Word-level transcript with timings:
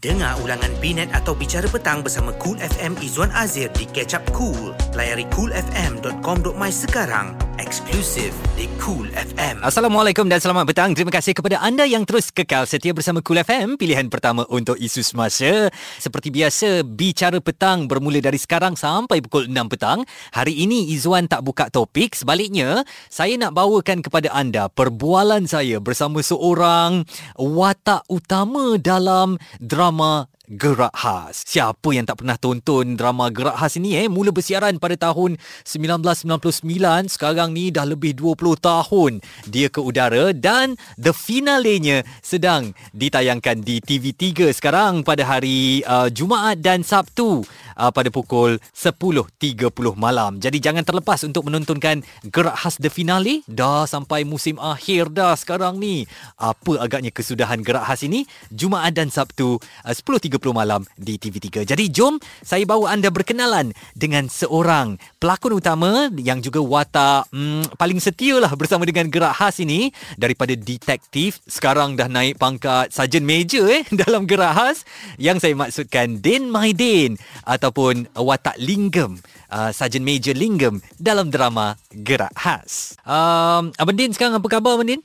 Dengar 0.00 0.40
ulangan 0.40 0.72
Binet 0.80 1.12
atau 1.12 1.36
Bicara 1.36 1.68
Petang 1.68 2.00
bersama 2.00 2.32
Cool 2.40 2.56
FM 2.56 2.96
Izwan 3.04 3.28
Azir 3.36 3.68
di 3.76 3.84
Catch 3.84 4.16
Up 4.16 4.24
Cool. 4.32 4.72
Layari 4.96 5.28
coolfm.com.my 5.28 6.72
sekarang. 6.72 7.36
Eksklusif 7.60 8.32
di 8.56 8.64
Cool 8.80 9.12
FM. 9.12 9.60
Assalamualaikum 9.60 10.24
dan 10.24 10.40
selamat 10.40 10.72
petang. 10.72 10.96
Terima 10.96 11.12
kasih 11.12 11.36
kepada 11.36 11.60
anda 11.60 11.84
yang 11.84 12.08
terus 12.08 12.32
kekal 12.32 12.64
setia 12.64 12.96
bersama 12.96 13.20
Cool 13.20 13.44
FM. 13.44 13.76
Pilihan 13.76 14.08
pertama 14.08 14.48
untuk 14.48 14.80
isu 14.80 15.04
semasa. 15.04 15.68
Seperti 16.00 16.32
biasa, 16.32 16.80
Bicara 16.80 17.36
Petang 17.44 17.84
bermula 17.84 18.24
dari 18.24 18.40
sekarang 18.40 18.80
sampai 18.80 19.20
pukul 19.20 19.52
6 19.52 19.68
petang. 19.68 20.08
Hari 20.32 20.64
ini 20.64 20.96
Izwan 20.96 21.28
tak 21.28 21.44
buka 21.44 21.68
topik. 21.68 22.16
Sebaliknya, 22.16 22.88
saya 23.12 23.36
nak 23.36 23.52
bawakan 23.52 24.00
kepada 24.00 24.32
anda 24.32 24.72
perbualan 24.72 25.44
saya 25.44 25.76
bersama 25.84 26.24
seorang 26.24 27.04
watak 27.36 28.08
utama 28.08 28.80
dalam 28.80 29.36
drama 29.60 29.89
吗 29.90 30.26
Gerak 30.50 30.90
Khas. 30.98 31.46
Siapa 31.46 31.94
yang 31.94 32.02
tak 32.02 32.26
pernah 32.26 32.34
tonton 32.34 32.98
drama 32.98 33.30
Gerak 33.30 33.54
Khas 33.54 33.78
ini 33.78 33.94
eh? 33.94 34.10
Mula 34.10 34.34
bersiaran 34.34 34.82
pada 34.82 34.98
tahun 34.98 35.38
1999. 35.62 37.06
Sekarang 37.06 37.54
ni 37.54 37.70
dah 37.70 37.86
lebih 37.86 38.18
20 38.18 38.58
tahun 38.58 39.22
dia 39.46 39.70
ke 39.70 39.78
udara 39.78 40.34
dan 40.34 40.74
the 40.98 41.14
finalenya 41.14 42.02
sedang 42.18 42.74
ditayangkan 42.90 43.62
di 43.62 43.78
TV3 43.78 44.50
sekarang 44.50 45.06
pada 45.06 45.22
hari 45.22 45.86
uh, 45.86 46.10
Jumaat 46.10 46.58
dan 46.58 46.82
Sabtu 46.82 47.46
uh, 47.78 47.90
pada 47.94 48.10
pukul 48.10 48.58
10.30 48.74 49.70
malam. 49.94 50.42
Jadi 50.42 50.58
jangan 50.58 50.82
terlepas 50.82 51.22
untuk 51.22 51.46
menontonkan 51.46 52.02
Gerak 52.26 52.58
Khas 52.58 52.74
the 52.82 52.90
finale. 52.90 53.46
Dah 53.46 53.86
sampai 53.86 54.26
musim 54.26 54.58
akhir 54.58 55.14
dah 55.14 55.38
sekarang 55.38 55.78
ni. 55.78 56.10
Apa 56.34 56.82
agaknya 56.82 57.14
kesudahan 57.14 57.62
Gerak 57.62 57.86
Khas 57.86 58.02
ini? 58.02 58.26
Jumaat 58.50 58.98
dan 58.98 59.14
Sabtu 59.14 59.62
uh, 59.86 59.94
10.30 59.94 60.39
malam 60.48 60.80
di 60.96 61.20
TV3. 61.20 61.68
Jadi 61.68 61.92
jom 61.92 62.16
saya 62.40 62.64
bawa 62.64 62.96
anda 62.96 63.12
berkenalan 63.12 63.76
dengan 63.92 64.32
seorang 64.32 64.96
pelakon 65.20 65.60
utama 65.60 66.08
yang 66.16 66.40
juga 66.40 66.64
watak 66.64 67.28
hmm, 67.28 67.76
paling 67.76 68.00
setia 68.00 68.40
lah 68.40 68.48
bersama 68.56 68.88
dengan 68.88 69.12
Gerak 69.12 69.36
Khas 69.36 69.60
ini 69.60 69.92
daripada 70.16 70.56
detektif 70.56 71.44
sekarang 71.44 72.00
dah 72.00 72.08
naik 72.08 72.40
pangkat 72.40 72.88
sarjan 72.88 73.28
major 73.28 73.68
eh 73.68 73.84
dalam 74.08 74.24
Gerak 74.24 74.56
Khas 74.56 74.88
yang 75.20 75.36
saya 75.36 75.52
maksudkan 75.52 76.24
Din 76.24 76.48
Maidin 76.48 77.20
ataupun 77.44 78.08
watak 78.16 78.56
Linggam 78.56 79.20
uh, 79.50 79.70
sarjan 79.74 80.06
major 80.06 80.32
Linggam 80.32 80.78
dalam 80.96 81.28
drama 81.28 81.76
Gerak 81.90 82.32
Khas. 82.32 82.96
Um, 83.02 83.74
Abang 83.76 83.98
Din 83.98 84.14
sekarang 84.14 84.38
apa 84.38 84.46
khabar 84.48 84.78
Abang 84.78 84.88
Din? 84.88 85.02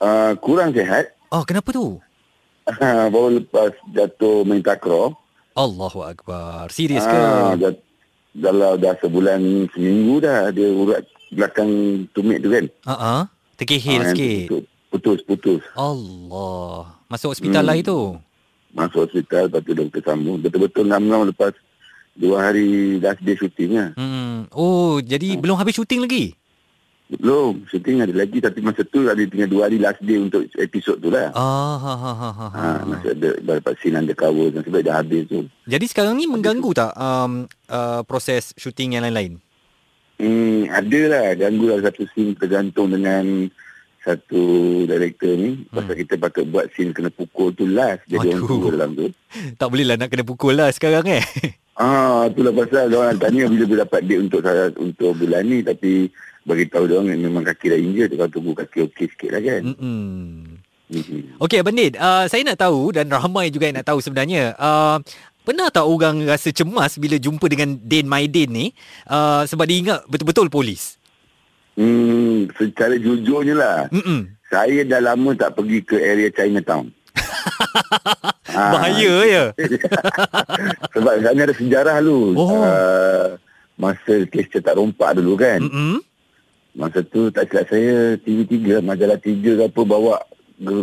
Uh, 0.00 0.34
kurang 0.40 0.72
sihat. 0.72 1.12
Oh 1.28 1.44
kenapa 1.44 1.70
tu? 1.70 2.00
Baru 3.08 3.28
lepas 3.34 3.72
jatuh 3.90 4.44
main 4.44 4.60
takraw. 4.60 5.16
Allahu 5.52 6.00
Akbar. 6.02 6.68
Serius 6.68 7.02
ke? 7.02 7.10
Ah, 7.12 7.54
jat- 7.54 7.82
Dalam 8.30 8.78
dah 8.78 8.94
sebulan 8.96 9.40
seminggu 9.72 10.22
dah 10.22 10.48
dia 10.48 10.70
urat 10.70 11.02
belakang 11.28 11.70
tumit 12.12 12.38
tu 12.38 12.48
kan. 12.48 12.64
Ha 12.86 12.94
ah. 12.94 13.22
Terkehil 13.56 13.98
Ah, 13.98 14.04
yang 14.04 14.14
sikit. 14.14 14.62
Putus, 14.88 15.18
putus. 15.20 15.58
Allah. 15.74 16.94
Masuk 17.08 17.34
hospital 17.34 17.66
lah 17.66 17.74
Hmm. 17.74 17.82
itu. 17.82 17.98
Masuk 18.70 19.04
hospital, 19.04 19.50
lepas 19.50 19.60
tu 19.60 19.72
doktor 19.74 20.02
sambung. 20.02 20.38
Betul-betul 20.38 20.86
ngam-ngam 20.86 21.26
lepas 21.26 21.50
dua 22.14 22.46
hari 22.46 22.96
last 22.96 23.18
day 23.18 23.34
syuting 23.34 23.74
lah. 23.74 23.90
Hmm. 23.96 24.46
Oh, 24.50 25.02
jadi 25.02 25.34
belum 25.34 25.58
habis 25.58 25.74
syuting 25.74 26.06
lagi? 26.06 26.37
Belum, 27.08 27.64
syuting 27.72 28.04
ada 28.04 28.12
lagi 28.12 28.36
tapi 28.36 28.60
masa 28.60 28.84
tu 28.84 29.08
ada 29.08 29.16
tinggal 29.16 29.48
dua 29.48 29.62
hari 29.64 29.80
last 29.80 29.96
day 30.04 30.20
untuk 30.20 30.44
episod 30.60 31.00
tu 31.00 31.08
lah. 31.08 31.32
Ah, 31.32 31.80
ha, 31.80 31.94
ha, 31.96 32.12
ha, 32.12 32.30
ha, 32.36 32.48
ha. 32.52 32.58
Ha, 32.60 32.84
masih 32.84 33.16
ada 33.16 33.30
dapat 33.40 33.80
scene 33.80 33.96
undercover 33.96 34.52
dan 34.52 34.60
sebab 34.60 34.80
dah 34.84 35.00
habis 35.00 35.24
tu. 35.24 35.48
Jadi 35.64 35.88
sekarang 35.88 36.20
ni 36.20 36.28
mengganggu 36.28 36.68
tak 36.76 36.92
um, 37.00 37.48
uh, 37.72 38.04
proses 38.04 38.52
syuting 38.60 39.00
yang 39.00 39.08
lain-lain? 39.08 39.40
Hmm, 40.20 40.68
ada 40.68 41.00
lah 41.08 41.24
ganggu 41.32 41.72
lah 41.72 41.80
satu 41.80 42.04
scene 42.12 42.36
tergantung 42.36 42.92
dengan 42.92 43.48
satu 44.08 44.42
director 44.88 45.36
ni. 45.36 45.68
Pasal 45.68 45.94
kita 46.00 46.16
pakai 46.16 46.48
buat 46.48 46.72
scene 46.72 46.96
kena 46.96 47.12
pukul 47.12 47.52
tu 47.52 47.68
last. 47.68 48.00
Jadi 48.08 48.32
orang 48.32 48.48
tua 48.48 48.70
dalam 48.72 48.90
tu. 48.96 49.06
Tak 49.60 49.68
boleh 49.68 49.84
lah 49.84 49.96
nak 50.00 50.08
kena 50.08 50.24
pukul 50.24 50.56
lah 50.56 50.72
sekarang 50.72 51.04
eh. 51.12 51.24
Ah, 51.78 52.26
itulah 52.26 52.50
pasal 52.50 52.90
orang 52.90 53.22
tanya 53.22 53.46
bila 53.46 53.62
boleh 53.70 53.82
dapat 53.86 54.00
date 54.02 54.22
untuk 54.26 54.42
saya 54.42 54.66
untuk 54.82 55.14
bulan 55.14 55.46
ni 55.46 55.62
tapi 55.62 56.10
bagi 56.42 56.66
tahu 56.66 56.90
dia 56.90 56.98
orang 56.98 57.14
memang 57.14 57.46
kaki 57.46 57.70
dah 57.70 57.78
injure 57.78 58.10
kalau 58.18 58.34
tunggu 58.34 58.52
kaki 58.58 58.78
okey 58.90 59.06
sikit 59.14 59.30
lah 59.30 59.42
kan. 59.46 59.62
Hmm. 59.78 60.58
Okey 61.38 61.62
Abang 61.62 61.78
Din, 61.78 61.94
uh, 61.94 62.26
saya 62.26 62.42
nak 62.42 62.58
tahu 62.58 62.90
dan 62.90 63.06
ramai 63.06 63.54
juga 63.54 63.70
yang 63.70 63.78
nak 63.78 63.86
tahu 63.86 64.02
sebenarnya. 64.02 64.58
Uh, 64.58 64.98
pernah 65.46 65.70
tak 65.70 65.86
orang 65.86 66.26
rasa 66.26 66.50
cemas 66.50 66.98
bila 66.98 67.14
jumpa 67.14 67.46
dengan 67.46 67.78
Din 67.78 68.10
Maidin 68.10 68.50
ni 68.50 68.66
uh, 69.06 69.46
sebab 69.46 69.62
dia 69.70 69.78
ingat 69.78 70.00
betul-betul 70.10 70.50
polis? 70.50 70.97
Hmm, 71.78 72.50
secara 72.58 72.98
jujurnya 72.98 73.54
lah. 73.54 73.78
Mm-mm. 73.94 74.26
Saya 74.50 74.82
dah 74.82 74.98
lama 74.98 75.30
tak 75.32 75.54
pergi 75.54 75.78
ke 75.80 75.94
area 75.94 76.28
Chinatown. 76.28 76.90
Ah, 78.48 78.74
Bahaya 78.74 79.14
ya. 79.22 79.44
Sebab 80.96 81.14
sana 81.22 81.46
ada 81.46 81.54
sejarah 81.54 82.02
dulu. 82.02 82.34
Oh. 82.34 82.58
Uh, 82.58 83.38
masa 83.78 84.26
kes 84.26 84.50
cetak 84.50 84.74
rompak 84.74 85.14
dulu 85.14 85.38
kan. 85.38 85.62
Mm-mm. 85.62 86.02
Masa 86.74 87.06
tu 87.06 87.30
tak 87.30 87.46
silap 87.46 87.70
saya 87.70 88.18
TV3 88.18 88.82
majalah 88.82 89.14
3 89.14 89.38
ke 89.38 89.62
apa 89.62 89.80
bawa 89.86 90.18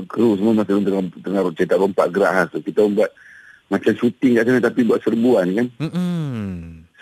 kru- 0.08 0.40
semua 0.40 0.56
masa 0.56 0.72
tu 0.72 0.88
tengah 0.88 1.04
tengah 1.20 1.42
cetak 1.52 1.76
rompak 1.76 2.08
gerak 2.16 2.32
khas 2.32 2.48
tu. 2.56 2.64
Kita 2.64 2.80
orang 2.80 2.96
buat 2.96 3.12
macam 3.68 3.94
syuting 3.98 4.40
kat 4.40 4.44
sana 4.48 4.60
tapi 4.64 4.82
buat 4.88 5.00
serbuan 5.04 5.46
kan. 5.52 5.68
Mm-mm. 5.76 6.40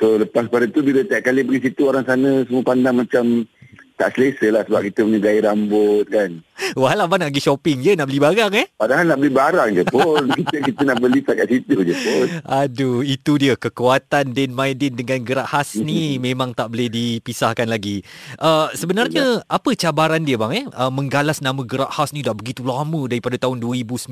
So 0.01 0.17
lepas 0.17 0.49
pada 0.49 0.65
tu 0.65 0.81
bila 0.81 1.05
tiap 1.05 1.21
kali 1.21 1.45
pergi 1.45 1.69
situ 1.69 1.85
orang 1.85 2.01
sana 2.01 2.49
semua 2.49 2.65
pandang 2.65 2.97
macam 2.97 3.45
tak 3.93 4.17
selesa 4.17 4.47
lah 4.49 4.61
sebab 4.65 4.81
kita 4.89 5.05
punya 5.05 5.19
gaya 5.21 5.39
rambut 5.53 6.05
kan. 6.09 6.41
Wah 6.77 6.93
lah 6.93 7.09
abang 7.09 7.17
nak 7.17 7.33
pergi 7.33 7.45
shopping 7.49 7.77
je 7.81 7.91
nak 7.97 8.07
beli 8.09 8.21
barang 8.21 8.53
eh. 8.55 8.65
Padahal 8.77 9.05
nak 9.09 9.17
beli 9.21 9.33
barang 9.33 9.69
je 9.73 9.83
pun. 9.89 10.23
kita 10.37 10.55
kita 10.65 10.81
nak 10.85 10.97
beli 11.01 11.19
tak 11.21 11.43
kat 11.43 11.47
situ 11.49 11.77
je 11.81 11.95
pun. 11.97 12.25
Aduh, 12.45 13.01
itu 13.01 13.37
dia 13.41 13.53
kekuatan 13.57 14.33
Din 14.33 14.53
Maidin 14.53 14.93
dengan 14.93 15.21
gerak 15.21 15.49
khas 15.49 15.77
ni 15.77 16.17
memang 16.17 16.53
tak 16.53 16.71
boleh 16.71 16.89
dipisahkan 16.89 17.65
lagi. 17.65 18.05
Uh, 18.37 18.69
sebenarnya 18.73 19.41
apa 19.49 19.73
cabaran 19.77 20.21
dia 20.25 20.37
bang 20.37 20.53
eh? 20.53 20.65
Uh, 20.73 20.93
menggalas 20.93 21.41
nama 21.41 21.61
gerak 21.65 21.89
khas 21.93 22.13
ni 22.13 22.21
dah 22.21 22.37
begitu 22.37 22.65
lama 22.65 23.05
daripada 23.09 23.37
tahun 23.37 23.61
2009. 23.61 24.09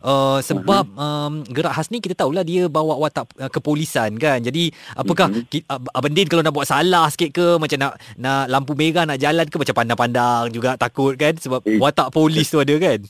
Uh, 0.00 0.38
sebab 0.42 0.84
um, 0.94 1.42
gerak 1.50 1.74
khas 1.76 1.90
ni 1.90 1.98
kita 1.98 2.14
tahulah 2.14 2.46
dia 2.46 2.66
bawa 2.66 2.98
watak 2.98 3.26
uh, 3.38 3.50
kepolisan 3.50 4.16
kan. 4.18 4.42
Jadi 4.42 4.70
apakah 4.94 5.30
ki- 5.50 5.66
Abang 5.68 6.14
Din 6.14 6.30
kalau 6.30 6.42
nak 6.42 6.54
buat 6.54 6.66
salah 6.70 7.06
sikit 7.10 7.30
ke 7.34 7.46
macam 7.58 7.78
nak 7.78 7.92
nak 8.16 8.44
lampu 8.48 8.72
merah 8.80 9.04
nak 9.04 9.20
jalan 9.20 9.44
ke 9.44 9.56
macam 9.60 9.76
pandang-pandang 9.76 10.44
juga 10.48 10.80
takut 10.80 11.12
kan 11.20 11.36
sebab 11.36 11.60
Eh, 11.68 11.76
watak 11.76 12.08
polis 12.08 12.48
tu 12.48 12.56
ada 12.56 12.72
kan. 12.80 13.04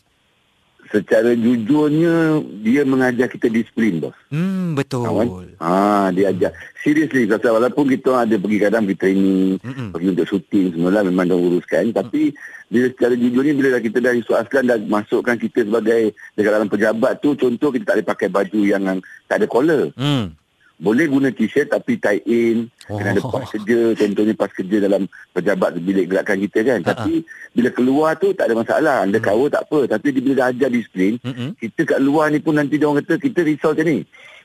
Secara 0.91 1.39
jujurnya 1.39 2.43
dia 2.67 2.83
mengajar 2.83 3.31
kita 3.31 3.47
disiplin 3.47 4.03
bos. 4.03 4.11
Hmm 4.27 4.75
betul. 4.75 5.07
Kawan. 5.07 5.55
Ah, 5.63 6.11
dia 6.11 6.35
ajar. 6.35 6.51
Seriously, 6.83 7.31
pasal 7.31 7.63
walaupun 7.63 7.87
kita 7.87 8.27
ada 8.27 8.35
pergi 8.35 8.59
kadang 8.59 8.83
pergi 8.91 8.99
training, 8.99 9.63
Mm-mm. 9.63 9.89
pergi 9.95 10.09
untuk 10.11 10.27
syuting 10.27 10.75
semua 10.75 11.07
memang 11.07 11.31
dah 11.31 11.39
uruskan. 11.39 11.95
Tapi 11.95 12.35
bila 12.67 12.91
secara 12.91 13.15
jujurnya 13.15 13.55
bila 13.55 13.69
dah 13.79 13.83
kita 13.87 13.99
dah 14.03 14.13
isu 14.19 14.33
aslan 14.35 14.67
dah 14.67 14.79
masukkan 14.91 15.39
kita 15.39 15.63
sebagai 15.63 16.11
dekat 16.35 16.53
dalam 16.59 16.67
pejabat 16.67 17.13
tu, 17.23 17.39
contoh 17.39 17.71
kita 17.71 17.85
tak 17.87 17.95
boleh 17.95 18.09
pakai 18.11 18.29
baju 18.33 18.61
yang 18.67 18.83
tak 19.31 19.37
ada 19.39 19.47
collar. 19.47 19.95
Hmm. 19.95 20.35
Boleh 20.81 21.05
guna 21.07 21.29
t-shirt 21.29 21.69
tapi 21.69 22.01
tie 22.01 22.25
in, 22.25 22.73
kena 22.89 23.13
ada 23.13 23.21
Oh. 23.21 23.29
pas 23.29 23.45
kerja, 23.45 23.93
contohnya 23.93 24.33
pas 24.33 24.49
kerja 24.49 24.77
dalam 24.81 25.05
pejabat 25.31 25.77
bilik 25.77 26.09
gerakan 26.09 26.41
kita 26.41 26.59
kan. 26.65 26.79
Ha-ha. 26.81 26.89
Tapi 26.97 27.13
bila 27.53 27.69
keluar 27.69 28.17
tu 28.17 28.33
tak 28.33 28.49
ada 28.49 28.57
masalah, 28.57 28.97
undercover 29.05 29.53
tak 29.53 29.69
apa. 29.69 29.79
Tapi 29.87 30.09
bila 30.11 30.31
dah 30.35 30.47
ajar 30.49 30.73
disiplin, 30.73 31.21
Mm-mm. 31.21 31.53
kita 31.55 31.85
kat 31.85 32.01
luar 32.01 32.33
ni 32.33 32.41
pun 32.41 32.57
nanti 32.57 32.81
dia 32.81 32.89
orang 32.89 33.05
kata 33.05 33.21
kita 33.21 33.45
risau 33.45 33.77
macam 33.77 33.87
ni. 33.87 33.99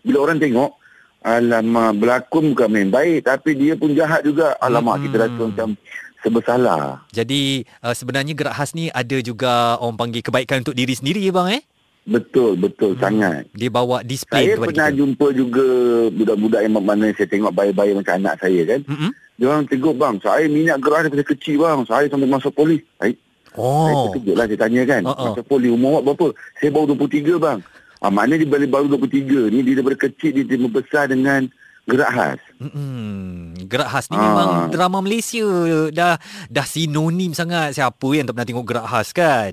Bila 0.04 0.18
orang 0.22 0.38
tengok, 0.38 0.76
alamak 1.24 1.92
berlakon 1.96 2.54
bukan 2.54 2.68
main 2.70 2.90
baik 2.92 3.24
tapi 3.24 3.56
dia 3.56 3.74
pun 3.74 3.96
jahat 3.96 4.22
juga. 4.22 4.60
Alamak 4.60 5.00
Hmm. 5.00 5.04
kita 5.08 5.16
rasa 5.24 5.42
macam 5.42 5.70
serba 6.20 6.40
salah. 6.44 6.84
Jadi 7.10 7.64
uh, 7.80 7.94
sebenarnya 7.94 8.34
gerak 8.34 8.54
khas 8.54 8.74
ni 8.74 8.90
ada 8.90 9.18
juga 9.22 9.80
orang 9.80 9.96
panggil 9.96 10.20
kebaikan 10.20 10.62
untuk 10.62 10.74
diri 10.74 10.94
sendiri 10.94 11.22
ya 11.22 11.32
bang 11.32 11.50
eh? 11.58 11.64
Betul, 12.06 12.54
betul 12.56 12.94
hmm. 12.94 13.02
sangat. 13.02 13.44
Dia 13.52 13.70
bawa 13.70 14.06
disiplin 14.06 14.38
Saya 14.38 14.54
kepada 14.54 14.70
pernah 14.70 14.90
kita. 14.94 14.98
jumpa 15.02 15.28
juga 15.34 15.66
budak-budak 16.14 16.62
yang 16.62 16.74
mana 16.78 17.06
saya 17.12 17.28
tengok 17.28 17.50
bayi-bayi 17.50 17.98
macam 17.98 18.14
anak 18.16 18.36
saya 18.38 18.62
kan. 18.62 18.82
Mm-mm. 18.86 19.12
Dia 19.36 19.46
orang 19.50 19.66
tegur 19.66 19.98
bang, 19.98 20.16
saya 20.22 20.46
minat 20.46 20.78
gerak 20.80 21.10
daripada 21.10 21.26
kecil 21.26 21.56
bang. 21.60 21.82
Saya 21.84 22.06
sampai 22.06 22.30
masuk 22.30 22.54
polis. 22.54 22.82
Saya, 23.02 23.12
saya 23.50 23.58
Oh. 23.58 24.12
terkejut 24.12 24.36
lah 24.38 24.46
saya 24.46 24.60
tanya 24.62 24.82
kan. 24.86 25.02
Uh-uh. 25.02 25.34
Masuk 25.34 25.46
polis 25.50 25.70
umur 25.74 25.90
awak 25.98 26.04
berapa? 26.06 26.28
Saya 26.56 26.70
baru 26.70 26.86
23 26.94 27.36
bang. 27.36 27.60
Ah, 28.00 28.12
maknanya 28.14 28.46
dia 28.46 28.70
baru 28.70 28.86
23 28.88 29.50
ni 29.50 29.60
dia 29.60 29.74
daripada 29.74 29.98
kecil 29.98 30.30
dia, 30.30 30.44
dia 30.46 30.60
membesar 30.62 31.10
dengan 31.10 31.42
gerak 31.86 32.12
khas. 32.14 32.40
Mm-mm. 32.62 33.66
Gerak 33.66 33.90
khas 33.90 34.06
ni 34.08 34.16
Ah. 34.16 34.22
memang 34.22 34.50
drama 34.70 35.02
Malaysia 35.02 35.42
dah 35.90 36.22
dah 36.48 36.66
sinonim 36.70 37.34
sangat. 37.34 37.74
Siapa 37.74 38.08
yang 38.14 38.30
tak 38.30 38.38
pernah 38.38 38.46
tengok 38.46 38.66
gerak 38.68 38.86
khas 38.86 39.10
kan? 39.10 39.52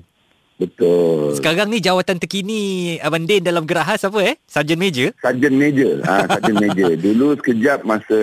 Betul. 0.55 1.33
Sekarang 1.33 1.67
ni 1.67 1.81
jawatan 1.81 2.21
terkini 2.21 2.61
Abang 3.01 3.25
Din 3.25 3.41
dalam 3.41 3.65
gerak 3.65 3.89
khas 3.89 4.05
apa 4.05 4.19
eh? 4.21 4.35
Sarjan 4.45 4.77
Major? 4.77 5.09
Sarjan 5.19 5.53
Major. 5.53 5.99
Ah, 6.07 6.29
Sarjan 6.29 6.55
Major. 6.55 6.93
Dulu 6.93 7.35
sekejap 7.41 7.81
masa 7.83 8.17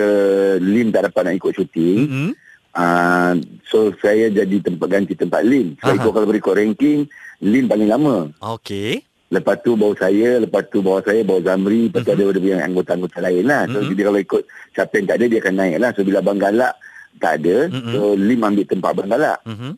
Lim 0.57 0.89
tak 0.89 1.11
dapat 1.11 1.21
nak 1.27 1.35
ikut 1.37 1.51
syuting. 1.53 1.99
Mm-hmm. 2.07 2.29
Ah, 2.71 3.35
so 3.67 3.91
saya 3.99 4.31
jadi 4.31 4.63
tempat 4.63 4.87
ganti 4.87 5.13
tempat 5.13 5.43
Lim. 5.43 5.75
So 5.83 5.91
Aha. 5.91 5.99
ikut 5.99 6.11
kalau 6.11 6.27
berikut 6.27 6.55
ranking, 6.55 7.03
Lim 7.43 7.67
paling 7.67 7.91
lama. 7.91 8.31
Okey. 8.39 9.03
Lepas 9.27 9.63
tu 9.63 9.75
bawa 9.75 9.95
saya, 9.95 10.39
lepas 10.39 10.67
tu 10.67 10.83
bawa 10.83 10.99
saya, 11.03 11.23
bawa 11.23 11.39
Zamri, 11.39 11.87
lepas 11.87 12.03
tu 12.03 12.11
Mhm. 12.11 12.19
ada 12.19 12.23
ada 12.31 12.39
yang 12.43 12.63
anggota-anggota 12.67 13.17
lain 13.19 13.43
lah. 13.43 13.63
So 13.65 13.79
Mhm. 13.79 13.87
jadi 13.91 14.01
kalau 14.03 14.19
ikut 14.19 14.41
siapa 14.71 14.93
yang 14.95 15.07
tak 15.07 15.17
ada, 15.19 15.25
dia 15.27 15.39
akan 15.39 15.55
naik 15.55 15.77
lah. 15.79 15.89
So 15.95 16.03
bila 16.03 16.17
Abang 16.19 16.35
Galak 16.35 16.73
tak 17.15 17.33
ada, 17.39 17.55
Mhm. 17.71 17.91
so 17.91 17.99
Lim 18.15 18.39
ambil 18.39 18.65
tempat 18.65 18.89
Abang 18.91 19.07
Galak. 19.07 19.39
Mm-hmm. 19.43 19.71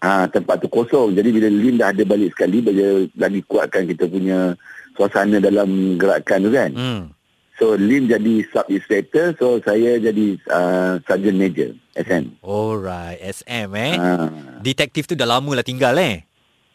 Ah, 0.00 0.24
tempat 0.26 0.64
tu 0.64 0.68
kosong. 0.68 1.12
Jadi 1.12 1.28
bila 1.28 1.48
Lim 1.52 1.76
dah 1.76 1.92
ada 1.92 2.02
balik 2.02 2.32
sekali, 2.32 2.64
dia 2.64 3.04
lagi 3.20 3.44
kuatkan 3.44 3.84
kita 3.84 4.08
punya 4.08 4.56
suasana 4.96 5.36
dalam 5.36 6.00
gerakan 6.00 6.48
tu 6.48 6.50
kan. 6.50 6.70
Mm. 6.72 7.02
So 7.60 7.76
Lim 7.76 8.08
jadi 8.08 8.40
sub 8.48 8.64
inspector, 8.72 9.36
so 9.36 9.60
saya 9.60 10.00
jadi 10.00 10.40
uh, 10.48 10.96
sergeant 11.04 11.36
major 11.36 11.70
SM. 11.92 12.32
Alright, 12.40 13.20
SM 13.20 13.68
eh. 13.76 13.94
Ah, 14.00 14.32
Detektif 14.64 15.04
tu 15.04 15.12
dah 15.12 15.28
lama 15.28 15.52
lah 15.52 15.60
tinggal 15.60 15.92
eh. 16.00 16.24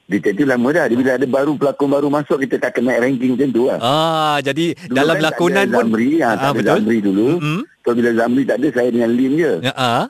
detektif 0.06 0.46
lama 0.46 0.70
dah. 0.70 0.86
Dia 0.86 0.94
bila 0.94 1.12
ada 1.18 1.26
baru 1.26 1.58
pelakon 1.58 1.90
baru 1.90 2.14
masuk, 2.14 2.38
kita 2.46 2.62
tak 2.62 2.78
kena 2.78 2.94
naik 2.94 3.02
ranking 3.10 3.34
macam 3.34 3.50
tu 3.50 3.64
lah. 3.66 3.80
Ah, 3.82 4.38
jadi 4.38 4.78
Dulu 4.78 4.94
dalam 4.94 5.18
kan 5.18 5.26
lakonan 5.26 5.68
pun 5.74 5.86
Zamri, 5.90 6.10
ha, 6.22 6.30
tak 6.30 6.30
Ah, 6.30 6.38
ada 6.38 6.54
betul. 6.54 6.70
Zamri 6.78 6.98
dulu. 7.02 7.28
Mm-mm. 7.42 7.60
So 7.82 7.90
bila 7.98 8.10
Zamri 8.14 8.44
tak 8.46 8.58
ada, 8.62 8.68
saya 8.70 8.90
dengan 8.94 9.10
Lim 9.10 9.34
je. 9.34 9.54
Ya 9.66 9.74
ah. 9.74 10.06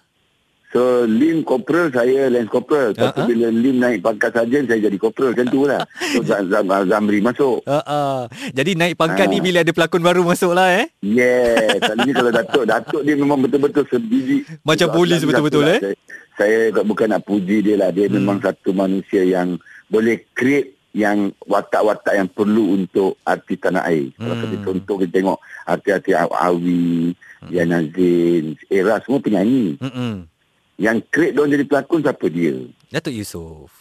So 0.76 0.82
Lim 1.08 1.40
corporal, 1.42 1.88
saya 1.88 2.28
lance 2.28 2.52
corporal. 2.52 2.92
Lepas 2.92 3.16
tu 3.16 3.24
Ha-ha. 3.24 3.32
bila 3.32 3.48
Lim 3.48 3.80
naik 3.80 4.04
pangkat 4.04 4.28
sarjan, 4.30 4.68
saya 4.68 4.84
jadi 4.84 4.98
corporal. 5.00 5.32
Macam 5.32 5.48
tu 5.48 5.62
lah. 5.64 5.82
So 6.12 6.20
Zam- 6.22 6.52
Zam- 6.52 6.68
Zamri 6.86 7.20
masuk. 7.20 7.64
Uh, 7.64 7.80
uh. 7.82 8.18
Jadi 8.52 8.76
naik 8.76 8.94
pangkat 8.94 9.24
Ah. 9.24 9.32
ni 9.32 9.40
bila 9.40 9.64
ada 9.64 9.72
pelakon 9.72 10.04
baru 10.04 10.22
masuk 10.22 10.52
lah 10.52 10.76
eh. 10.76 10.92
Yes. 11.00 11.80
Selalunya 11.80 12.14
kalau 12.14 12.32
Datuk, 12.38 12.64
Datuk 12.68 13.02
dia 13.02 13.16
memang 13.16 13.40
betul-betul 13.40 13.88
sebiji. 13.88 14.44
Macam 14.62 14.84
Itu 14.86 14.94
polis 14.94 15.22
betul-betul, 15.22 15.64
satu 15.64 15.72
eh? 15.72 15.80
lah. 15.80 15.96
Saya, 16.36 16.56
saya 16.68 16.84
bukan 16.84 17.08
nak 17.10 17.24
puji 17.24 17.58
dia 17.62 17.76
lah. 17.78 17.90
Dia 17.90 18.06
Hmm. 18.06 18.20
memang 18.20 18.44
satu 18.44 18.70
manusia 18.70 19.24
yang 19.24 19.56
boleh 19.88 20.28
create 20.30 20.76
yang 20.92 21.32
watak-watak 21.42 22.14
yang 22.14 22.28
perlu 22.28 22.76
untuk 22.76 23.16
artis 23.22 23.56
tanah 23.58 23.84
air. 23.86 24.12
Kalau 24.14 24.32
Hmm. 24.34 24.44
kita 24.46 24.56
contoh 24.62 24.96
kita 24.98 25.12
tengok 25.14 25.38
artis-artis 25.66 26.16
Awi, 26.34 27.16
Yana 27.48 27.80
Zain, 27.86 28.60
Era 28.66 29.00
semua 29.00 29.20
penyanyi. 29.20 29.76
Mm-mm. 29.78 30.35
Yang 30.76 31.08
create 31.08 31.34
diorang 31.34 31.52
jadi 31.52 31.66
pelakon 31.66 32.00
siapa 32.02 32.26
dia? 32.28 32.54
Datuk 32.90 33.14
Yusof. 33.14 33.72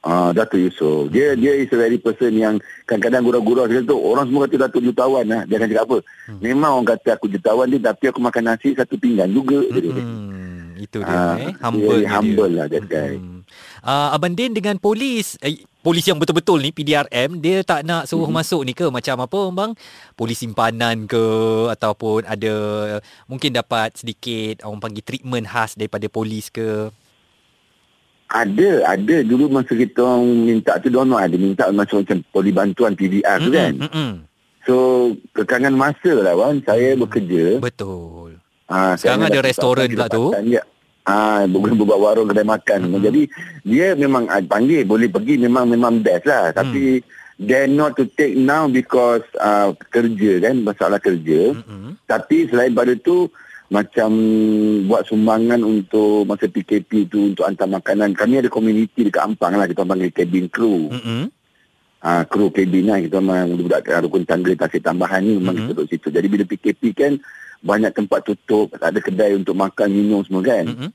Ah, 0.00 0.32
Datuk 0.32 0.56
Yusof. 0.58 1.10
Dia 1.10 1.34
dia 1.34 1.52
is 1.52 1.68
a 1.68 1.76
very 1.76 1.98
person 1.98 2.32
yang 2.32 2.56
kadang-kadang 2.84 3.20
gurau-gurau 3.22 3.66
dia 3.66 3.82
tu 3.82 3.92
orang 3.94 4.24
semua 4.24 4.48
kata 4.48 4.56
Datuk 4.64 4.80
jutawan 4.82 5.24
lah. 5.24 5.42
Dia 5.44 5.58
akan 5.58 5.68
cakap 5.68 5.84
apa? 5.84 5.98
Hmm. 6.24 6.38
Memang 6.40 6.70
orang 6.72 6.88
kata 6.88 7.08
aku 7.14 7.26
jutawan 7.28 7.68
dia 7.68 7.80
tapi 7.82 8.04
aku 8.08 8.18
makan 8.18 8.44
nasi 8.46 8.72
satu 8.72 8.96
pinggan 8.96 9.28
juga. 9.28 9.60
Dia 9.68 9.80
dia. 9.82 10.04
Itu 10.78 10.98
dia 11.02 11.10
Ah, 11.10 11.34
eh. 11.36 11.52
dia 11.52 11.60
Humble 11.60 11.98
dia. 11.98 12.08
humble 12.08 12.52
lah 12.54 12.66
that 12.66 12.86
guy. 12.86 13.12
Mm-mm. 13.18 13.42
Ah, 13.80 14.08
Abang 14.10 14.32
Din 14.32 14.56
dengan 14.56 14.78
polis 14.78 15.36
eh, 15.40 15.67
Polis 15.88 16.04
yang 16.04 16.20
betul-betul 16.20 16.60
ni 16.60 16.68
PDRM 16.68 17.40
Dia 17.40 17.64
tak 17.64 17.88
nak 17.88 18.04
suruh 18.04 18.28
Mhm. 18.28 18.36
masuk 18.36 18.60
ni 18.60 18.76
ke 18.76 18.92
Macam 18.92 19.24
apa 19.24 19.40
bang 19.48 19.70
Polis 20.12 20.36
simpanan 20.36 21.08
ke 21.08 21.24
Ataupun 21.72 22.28
ada 22.28 22.54
Mungkin 23.24 23.56
dapat 23.56 23.96
sedikit 23.96 24.68
Orang 24.68 24.84
panggil 24.84 25.00
treatment 25.00 25.48
khas 25.48 25.80
Daripada 25.80 26.04
polis 26.12 26.52
ke 26.52 26.92
Ada, 28.28 28.84
ada. 28.84 29.16
Dulu 29.24 29.48
masa 29.48 29.72
kita 29.72 30.04
orang 30.04 30.44
minta 30.44 30.76
tu, 30.76 30.92
orang 30.92 31.16
ada 31.16 31.36
minta 31.40 31.64
macam 31.72 32.04
macam 32.04 32.20
poli 32.28 32.52
bantuan 32.52 32.92
PDR 32.92 33.40
tu 33.40 33.48
kan. 33.48 33.72
Mm-mm. 33.72 34.10
So, 34.68 34.74
kekangan 35.32 35.72
masa 35.72 36.12
lah 36.12 36.36
Wan. 36.36 36.60
Saya 36.60 36.92
bekerja. 36.92 37.56
Betul 37.56 38.36
Ah, 38.68 38.92
Sekarang 39.00 39.32
ada 39.32 39.40
restoran 39.40 39.88
pula 39.88 40.12
tu. 40.12 40.28
Dia. 40.44 40.60
Ah, 41.08 41.48
bukan 41.48 41.72
buat 41.80 41.96
warung 41.96 42.28
kedai 42.28 42.44
makan. 42.44 42.78
Mhm. 42.78 42.88
Mm-hmm. 42.92 43.04
Jadi 43.08 43.22
dia 43.64 43.86
memang 43.96 44.28
ah, 44.28 44.44
panggil 44.44 44.84
boleh 44.84 45.08
pergi 45.08 45.40
memang 45.40 45.64
memang 45.64 46.04
best 46.04 46.28
lah. 46.28 46.52
Tapi 46.52 47.00
dare 47.40 47.64
not 47.64 47.96
to 47.96 48.04
take 48.12 48.36
now 48.36 48.68
because 48.68 49.24
uh, 49.40 49.72
kerja 49.88 50.44
kan 50.44 50.60
masalah 50.60 51.00
kerja. 51.00 51.56
Mm-mm. 51.56 51.96
Tapi 52.04 52.52
selain 52.52 52.76
pada 52.76 52.92
tu 52.92 53.32
macam 53.68 54.10
buat 54.84 55.04
sumbangan 55.04 55.60
untuk 55.60 56.24
masa 56.24 56.44
PKP 56.44 57.08
tu 57.08 57.32
untuk 57.32 57.48
hantar 57.48 57.68
makanan. 57.68 58.12
Kami 58.12 58.44
ada 58.44 58.52
komuniti 58.52 59.04
dekat 59.04 59.32
Ampang 59.32 59.56
lah 59.56 59.64
kita 59.64 59.88
panggil 59.88 60.12
cabin 60.12 60.44
crew. 60.52 60.92
Mm-mm. 60.92 61.32
Ah, 61.98 62.22
kru 62.22 62.52
cabin 62.52 62.84
lah 62.84 63.00
kita 63.00 63.16
memang 63.16 63.56
budak 63.56 63.88
rukun 64.04 64.28
tangga 64.28 64.52
tasik 64.54 64.84
tambahan 64.84 65.24
ni 65.24 65.40
memang 65.40 65.56
Mhm. 65.56 65.60
kita 65.64 65.72
duduk 65.72 65.88
situ. 65.88 66.08
Jadi 66.12 66.26
bila 66.28 66.44
PKP 66.44 66.82
kan 66.92 67.12
banyak 67.58 67.90
tempat 67.90 68.22
tutup, 68.22 68.70
tak 68.78 68.94
ada 68.94 69.00
kedai 69.02 69.34
untuk 69.34 69.58
makan 69.58 69.90
minum 69.90 70.22
semua 70.22 70.46
kan. 70.46 70.64
Mm-mm. 70.68 70.90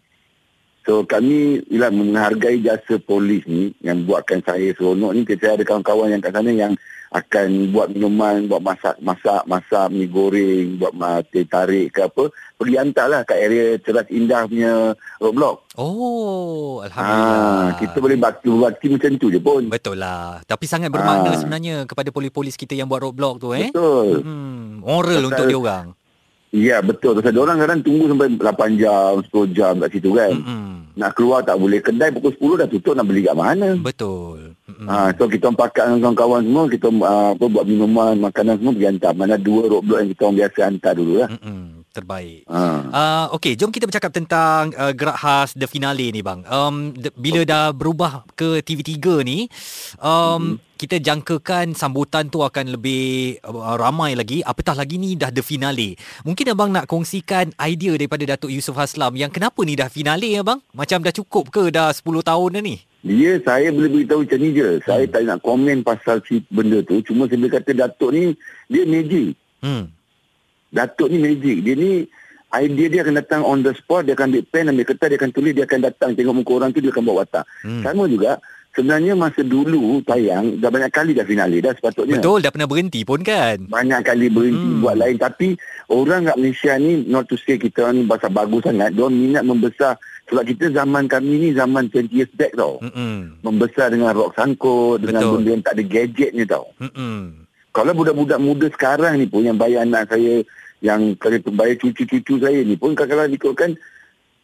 So 0.83 1.01
kami 1.01 1.63
ialah 1.67 1.89
menghargai 1.89 2.59
jasa 2.59 2.99
polis 2.99 3.43
ni 3.45 3.71
yang 3.79 4.03
buatkan 4.03 4.39
saya 4.39 4.71
seronok 4.71 5.11
ni. 5.13 5.23
Saya 5.25 5.55
ada 5.55 5.63
kawan-kawan 5.63 6.09
yang 6.09 6.19
kat 6.19 6.31
sana 6.31 6.51
yang 6.51 6.75
akan 7.09 7.69
buat 7.69 7.87
minuman, 7.87 8.49
buat 8.49 8.59
masak, 8.59 8.97
masak, 8.99 9.45
masak, 9.45 9.85
mi 9.87 10.05
goreng, 10.05 10.75
buat 10.75 10.91
ma- 10.91 11.21
teh 11.21 11.45
tarik 11.45 11.93
ke 11.93 12.03
apa. 12.03 12.27
Pergi 12.53 12.75
hantarlah 12.75 13.21
kat 13.21 13.37
area 13.39 13.77
Ceras 13.77 14.09
Indah 14.09 14.43
punya 14.43 14.91
roadblock. 15.17 15.61
Oh 15.73 16.81
Alhamdulillah 16.81 17.47
Ah, 17.61 17.77
kita 17.77 17.97
boleh 17.97 18.17
bakti-bakti 18.17 18.87
macam 18.89 19.11
tu 19.15 19.27
je 19.27 19.37
pun. 19.37 19.63
Betul 19.65 19.97
lah 19.97 20.43
Tapi 20.43 20.65
sangat 20.65 20.89
bermakna 20.89 21.29
Ah. 21.29 21.35
sebenarnya 21.35 21.75
Kepada 21.83 22.09
polis-polis 22.09 22.53
kita 22.53 22.73
Yang 22.73 22.87
buat 22.87 23.01
roadblock 23.03 23.35
tu 23.39 23.47
eh 23.51 23.69
Betul. 23.69 24.21
Hmm, 24.21 24.81
moral 24.81 25.17
Pasal- 25.17 25.29
untuk 25.29 25.45
dia 25.45 25.57
orang. 25.57 25.85
Ya 26.53 26.85
betul. 26.85 27.17
Pasal 27.17 27.33
orang 27.33 27.57
kadang 27.57 27.81
tunggu 27.81 28.05
sampai 28.05 28.29
8 28.37 28.77
jam, 28.77 29.25
10 29.25 29.57
jam 29.57 29.73
kat 29.81 29.89
situ 29.89 30.13
kan. 30.13 30.37
Mm-mm. 30.37 30.93
Nak 30.93 31.11
keluar 31.17 31.41
tak 31.41 31.57
boleh. 31.57 31.81
Kedai 31.81 32.13
pukul 32.13 32.37
10 32.37 32.61
dah 32.61 32.67
tutup 32.69 32.93
nak 32.93 33.09
beli 33.09 33.25
kat 33.25 33.33
mana. 33.33 33.73
Betul. 33.73 34.53
Mm-mm. 34.69 34.85
Ha, 34.85 35.17
so 35.17 35.25
kita 35.25 35.49
orang 35.49 35.57
pakat 35.57 35.83
dengan 35.89 36.13
kawan-kawan 36.13 36.41
semua, 36.45 36.63
kita 36.69 36.87
uh, 36.93 37.33
apa, 37.33 37.45
buat 37.49 37.65
minuman, 37.65 38.13
makanan 38.21 38.61
semua 38.61 38.71
pergi 38.77 38.85
hantar. 38.85 39.13
Mana 39.17 39.35
dua 39.41 39.65
roadblock 39.65 39.99
yang 40.05 40.09
kita 40.13 40.21
orang 40.29 40.37
biasa 40.45 40.59
hantar 40.69 40.93
dulu 40.93 41.13
lah. 41.25 41.29
Mm-mm. 41.33 41.61
Terbaik. 41.89 42.41
Ha. 42.45 42.61
Uh, 42.89 43.25
okay, 43.33 43.57
jom 43.57 43.73
kita 43.73 43.89
bercakap 43.89 44.13
tentang 44.13 44.69
uh, 44.77 44.93
gerak 44.93 45.17
khas 45.17 45.57
The 45.57 45.65
Finale 45.65 46.13
ni 46.13 46.21
bang. 46.21 46.45
Um, 46.45 46.93
de, 46.93 47.09
bila 47.17 47.41
dah 47.49 47.73
berubah 47.73 48.29
ke 48.37 48.61
TV3 48.61 49.25
ni, 49.25 49.49
um, 49.97 50.61
mm-hmm. 50.61 50.72
Kita 50.83 50.99
jangkakan 50.99 51.71
sambutan 51.79 52.27
tu 52.27 52.43
akan 52.43 52.75
lebih 52.75 53.39
uh, 53.47 53.79
ramai 53.79 54.19
lagi. 54.19 54.43
Apatah 54.43 54.75
lagi 54.75 54.99
ni 54.99 55.15
dah 55.15 55.31
The 55.31 55.39
Finale. 55.39 55.95
Mungkin 56.27 56.51
abang 56.51 56.75
nak 56.75 56.91
kongsikan 56.91 57.55
idea 57.55 57.95
daripada 57.95 58.27
Datuk 58.27 58.51
Yusof 58.51 58.75
Haslam 58.75 59.15
yang 59.15 59.31
kenapa 59.31 59.63
ni 59.63 59.79
dah 59.79 59.87
finale 59.87 60.35
ya 60.35 60.43
bang? 60.43 60.59
Macam 60.75 60.99
dah 60.99 61.15
cukup 61.15 61.55
ke 61.55 61.71
dah 61.71 61.95
10 61.95 62.03
tahun 62.03 62.49
dah 62.59 62.63
ni? 62.67 62.83
Dia 62.99 63.39
saya 63.47 63.71
boleh 63.71 63.95
beritahu 63.95 64.27
macam 64.27 64.39
ni 64.43 64.49
je. 64.51 64.69
Saya 64.83 65.07
tak 65.07 65.23
nak 65.23 65.39
komen 65.39 65.87
pasal 65.87 66.19
si 66.27 66.43
benda 66.51 66.83
tu. 66.83 66.99
Cuma 66.99 67.31
saya 67.31 67.39
boleh 67.39 67.53
kata 67.55 67.71
Datuk 67.71 68.11
ni, 68.11 68.35
dia 68.67 68.83
magic. 68.83 69.39
Hmm. 69.63 69.87
Datuk 70.67 71.07
ni 71.07 71.17
magic. 71.23 71.63
Dia 71.63 71.79
ni 71.79 72.11
idea 72.59 72.87
dia 72.91 72.99
akan 73.07 73.15
datang 73.23 73.41
on 73.47 73.63
the 73.63 73.71
spot, 73.79 74.03
dia 74.03 74.19
akan 74.19 74.35
ambil 74.35 74.43
pen, 74.51 74.67
ambil 74.67 74.85
kertas, 74.85 75.07
dia 75.07 75.17
akan 75.17 75.31
tulis, 75.31 75.55
dia 75.55 75.63
akan 75.63 75.79
datang 75.79 76.11
tengok 76.11 76.35
muka 76.43 76.51
orang 76.59 76.69
tu, 76.75 76.83
dia 76.83 76.91
akan 76.91 77.03
bawa 77.07 77.23
watak. 77.23 77.47
Hmm. 77.63 77.81
Sama 77.87 78.03
juga, 78.11 78.37
sebenarnya 78.73 79.13
masa 79.13 79.45
dulu 79.45 80.01
tayang, 80.03 80.57
dah 80.57 80.69
banyak 80.73 80.91
kali 80.91 81.13
dah 81.13 81.23
finale 81.23 81.61
dah 81.61 81.73
sepatutnya. 81.77 82.17
Betul, 82.17 82.41
dah 82.41 82.49
pernah 82.49 82.69
berhenti 82.69 83.05
pun 83.05 83.21
kan? 83.21 83.69
Banyak 83.69 84.01
kali 84.01 84.27
berhenti 84.33 84.69
Hmm. 84.69 84.81
buat 84.81 84.97
lain. 84.97 85.17
Tapi 85.21 85.47
orang 85.93 86.27
kat 86.27 86.37
Malaysia 86.41 86.73
ni, 86.81 87.05
not 87.05 87.29
to 87.29 87.37
say 87.37 87.61
kita 87.61 87.93
ni 87.93 88.03
bahasa 88.03 88.27
bagus 88.27 88.65
sangat, 88.65 88.97
dia 88.97 89.07
minat 89.07 89.45
membesar. 89.45 89.95
Sebab 90.31 90.43
kita 90.47 90.71
zaman 90.73 91.05
kami 91.05 91.33
ni 91.37 91.49
zaman 91.53 91.91
20 91.91 92.09
years 92.09 92.31
back 92.33 92.55
tau. 92.55 92.79
Mm-mm. 92.79 93.43
Membesar 93.43 93.91
dengan 93.91 94.15
rock 94.15 94.33
sangkut, 94.39 95.03
dengan 95.03 95.19
Betul. 95.19 95.33
benda 95.37 95.49
yang 95.51 95.63
tak 95.63 95.73
ada 95.77 95.83
gadgetnya 95.83 96.43
tau. 96.47 96.65
Mm-mm. 96.79 97.43
Kalau 97.75 97.91
budak-budak 97.91 98.39
muda 98.39 98.67
sekarang 98.71 99.19
ni 99.19 99.27
pun 99.27 99.43
yang 99.43 99.59
bayar 99.59 99.83
anak 99.83 100.07
saya, 100.07 100.41
yang 100.79 101.13
kalau 101.19 101.37
bayar 101.53 101.75
cucu-cucu 101.75 102.39
saya 102.39 102.63
ni 102.63 102.79
pun 102.79 102.95
kadang-kadang 102.95 103.35
ikutkan 103.35 103.71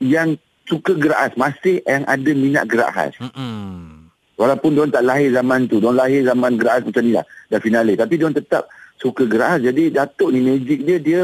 yang 0.03 0.35
suka 0.67 0.93
gerak 0.99 1.31
khas. 1.31 1.33
Masih 1.39 1.79
yang 1.87 2.03
ada 2.05 2.31
minat 2.35 2.67
gerak 2.67 2.91
khas. 2.91 3.13
Mm-mm. 3.23 3.98
Walaupun 4.39 4.71
diorang 4.71 4.93
tak 4.95 5.03
lahir 5.03 5.35
zaman 5.35 5.67
tu. 5.67 5.83
Diorang 5.83 5.99
lahir 5.99 6.23
zaman 6.23 6.55
gerak 6.55 6.79
khas 6.79 6.85
macam 6.87 7.03
ni 7.03 7.11
lah. 7.11 7.25
Dah 7.51 7.59
finale. 7.59 7.93
Tapi 7.99 8.13
diorang 8.15 8.37
tetap 8.39 8.71
suka 8.95 9.27
gerak 9.27 9.59
khas. 9.59 9.61
Jadi 9.67 9.83
Datuk 9.91 10.31
ni 10.31 10.39
magic 10.39 10.79
dia, 10.87 10.97
dia 10.97 11.21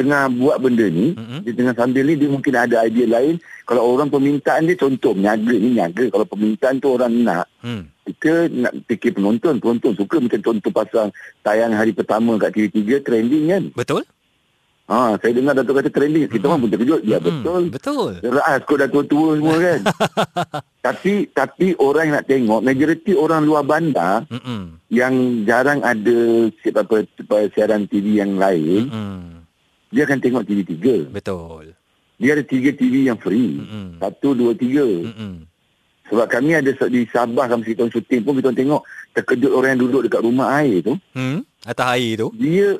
tengah 0.00 0.32
buat 0.32 0.56
benda 0.64 0.88
ni. 0.88 1.12
Mm-mm. 1.12 1.44
Dia 1.44 1.52
tengah 1.52 1.74
sambil 1.76 2.08
ni, 2.08 2.16
dia 2.16 2.28
mungkin 2.32 2.56
ada 2.56 2.88
idea 2.88 3.04
lain. 3.04 3.36
Kalau 3.68 3.84
orang 3.94 4.08
permintaan 4.08 4.64
dia, 4.64 4.80
contoh 4.80 5.12
menyaga 5.12 5.54
ni 5.54 5.76
menyaga. 5.76 6.04
Kalau 6.08 6.24
permintaan 6.24 6.80
tu 6.80 6.88
orang 6.88 7.12
nak, 7.20 7.46
Hmm. 7.64 7.88
kita 8.04 8.48
nak 8.52 8.72
fikir 8.88 9.16
penonton. 9.16 9.56
Penonton 9.60 9.92
suka 9.96 10.20
macam 10.20 10.40
contoh 10.40 10.72
pasal 10.72 11.12
tayang 11.40 11.72
hari 11.72 11.92
pertama 11.92 12.36
kat 12.36 12.52
TV3 12.52 13.00
trending 13.00 13.44
kan. 13.48 13.62
Betul? 13.72 14.04
Ha, 14.84 15.16
saya 15.16 15.32
dengar 15.32 15.56
Datuk 15.56 15.80
kata 15.80 15.88
trending. 15.88 16.28
Kita 16.28 16.44
orang 16.44 16.60
pun 16.60 16.70
terkejut. 16.70 17.00
Ya, 17.02 17.16
Mm-mm. 17.16 17.40
betul. 17.40 17.62
Betul. 17.72 18.10
Raas 18.20 18.60
kot 18.62 18.76
dah 18.76 18.88
tua-tua 18.88 19.28
semua 19.34 19.56
kan. 19.56 19.80
tapi 20.86 21.12
tapi 21.32 21.72
orang 21.80 22.12
nak 22.12 22.28
tengok, 22.28 22.60
majoriti 22.60 23.16
orang 23.16 23.42
luar 23.42 23.64
bandar 23.64 24.28
Mm-mm. 24.28 24.76
yang 24.92 25.14
jarang 25.48 25.80
ada 25.80 26.18
si- 26.60 26.68
apa, 26.70 27.00
apa 27.00 27.36
siaran 27.50 27.88
TV 27.88 28.20
yang 28.20 28.36
lain, 28.36 28.92
Mm-mm. 28.92 29.40
dia 29.88 30.04
akan 30.04 30.20
tengok 30.20 30.44
TV3. 30.44 31.08
Betul. 31.08 31.72
Dia 32.14 32.36
ada 32.36 32.44
tiga 32.44 32.70
TV 32.70 33.08
yang 33.08 33.16
free. 33.16 33.56
Mm-mm. 33.58 33.96
Satu, 33.96 34.36
dua, 34.36 34.52
tiga. 34.52 34.84
Mm-mm. 34.84 35.48
Sebab 36.04 36.28
kami 36.28 36.52
ada 36.52 36.68
di 36.86 37.08
Sabah 37.08 37.48
kami 37.48 37.64
kita 37.64 37.88
syuting 37.88 38.20
pun 38.20 38.36
kita 38.36 38.52
tengok 38.52 38.84
terkejut 39.16 39.48
orang 39.48 39.72
yang 39.74 39.88
duduk 39.88 40.04
dekat 40.04 40.20
rumah 40.20 40.60
air 40.60 40.84
tu. 40.84 41.00
Hmm? 41.16 41.40
Atas 41.64 41.96
air 41.96 42.20
tu. 42.20 42.28
Dia 42.36 42.76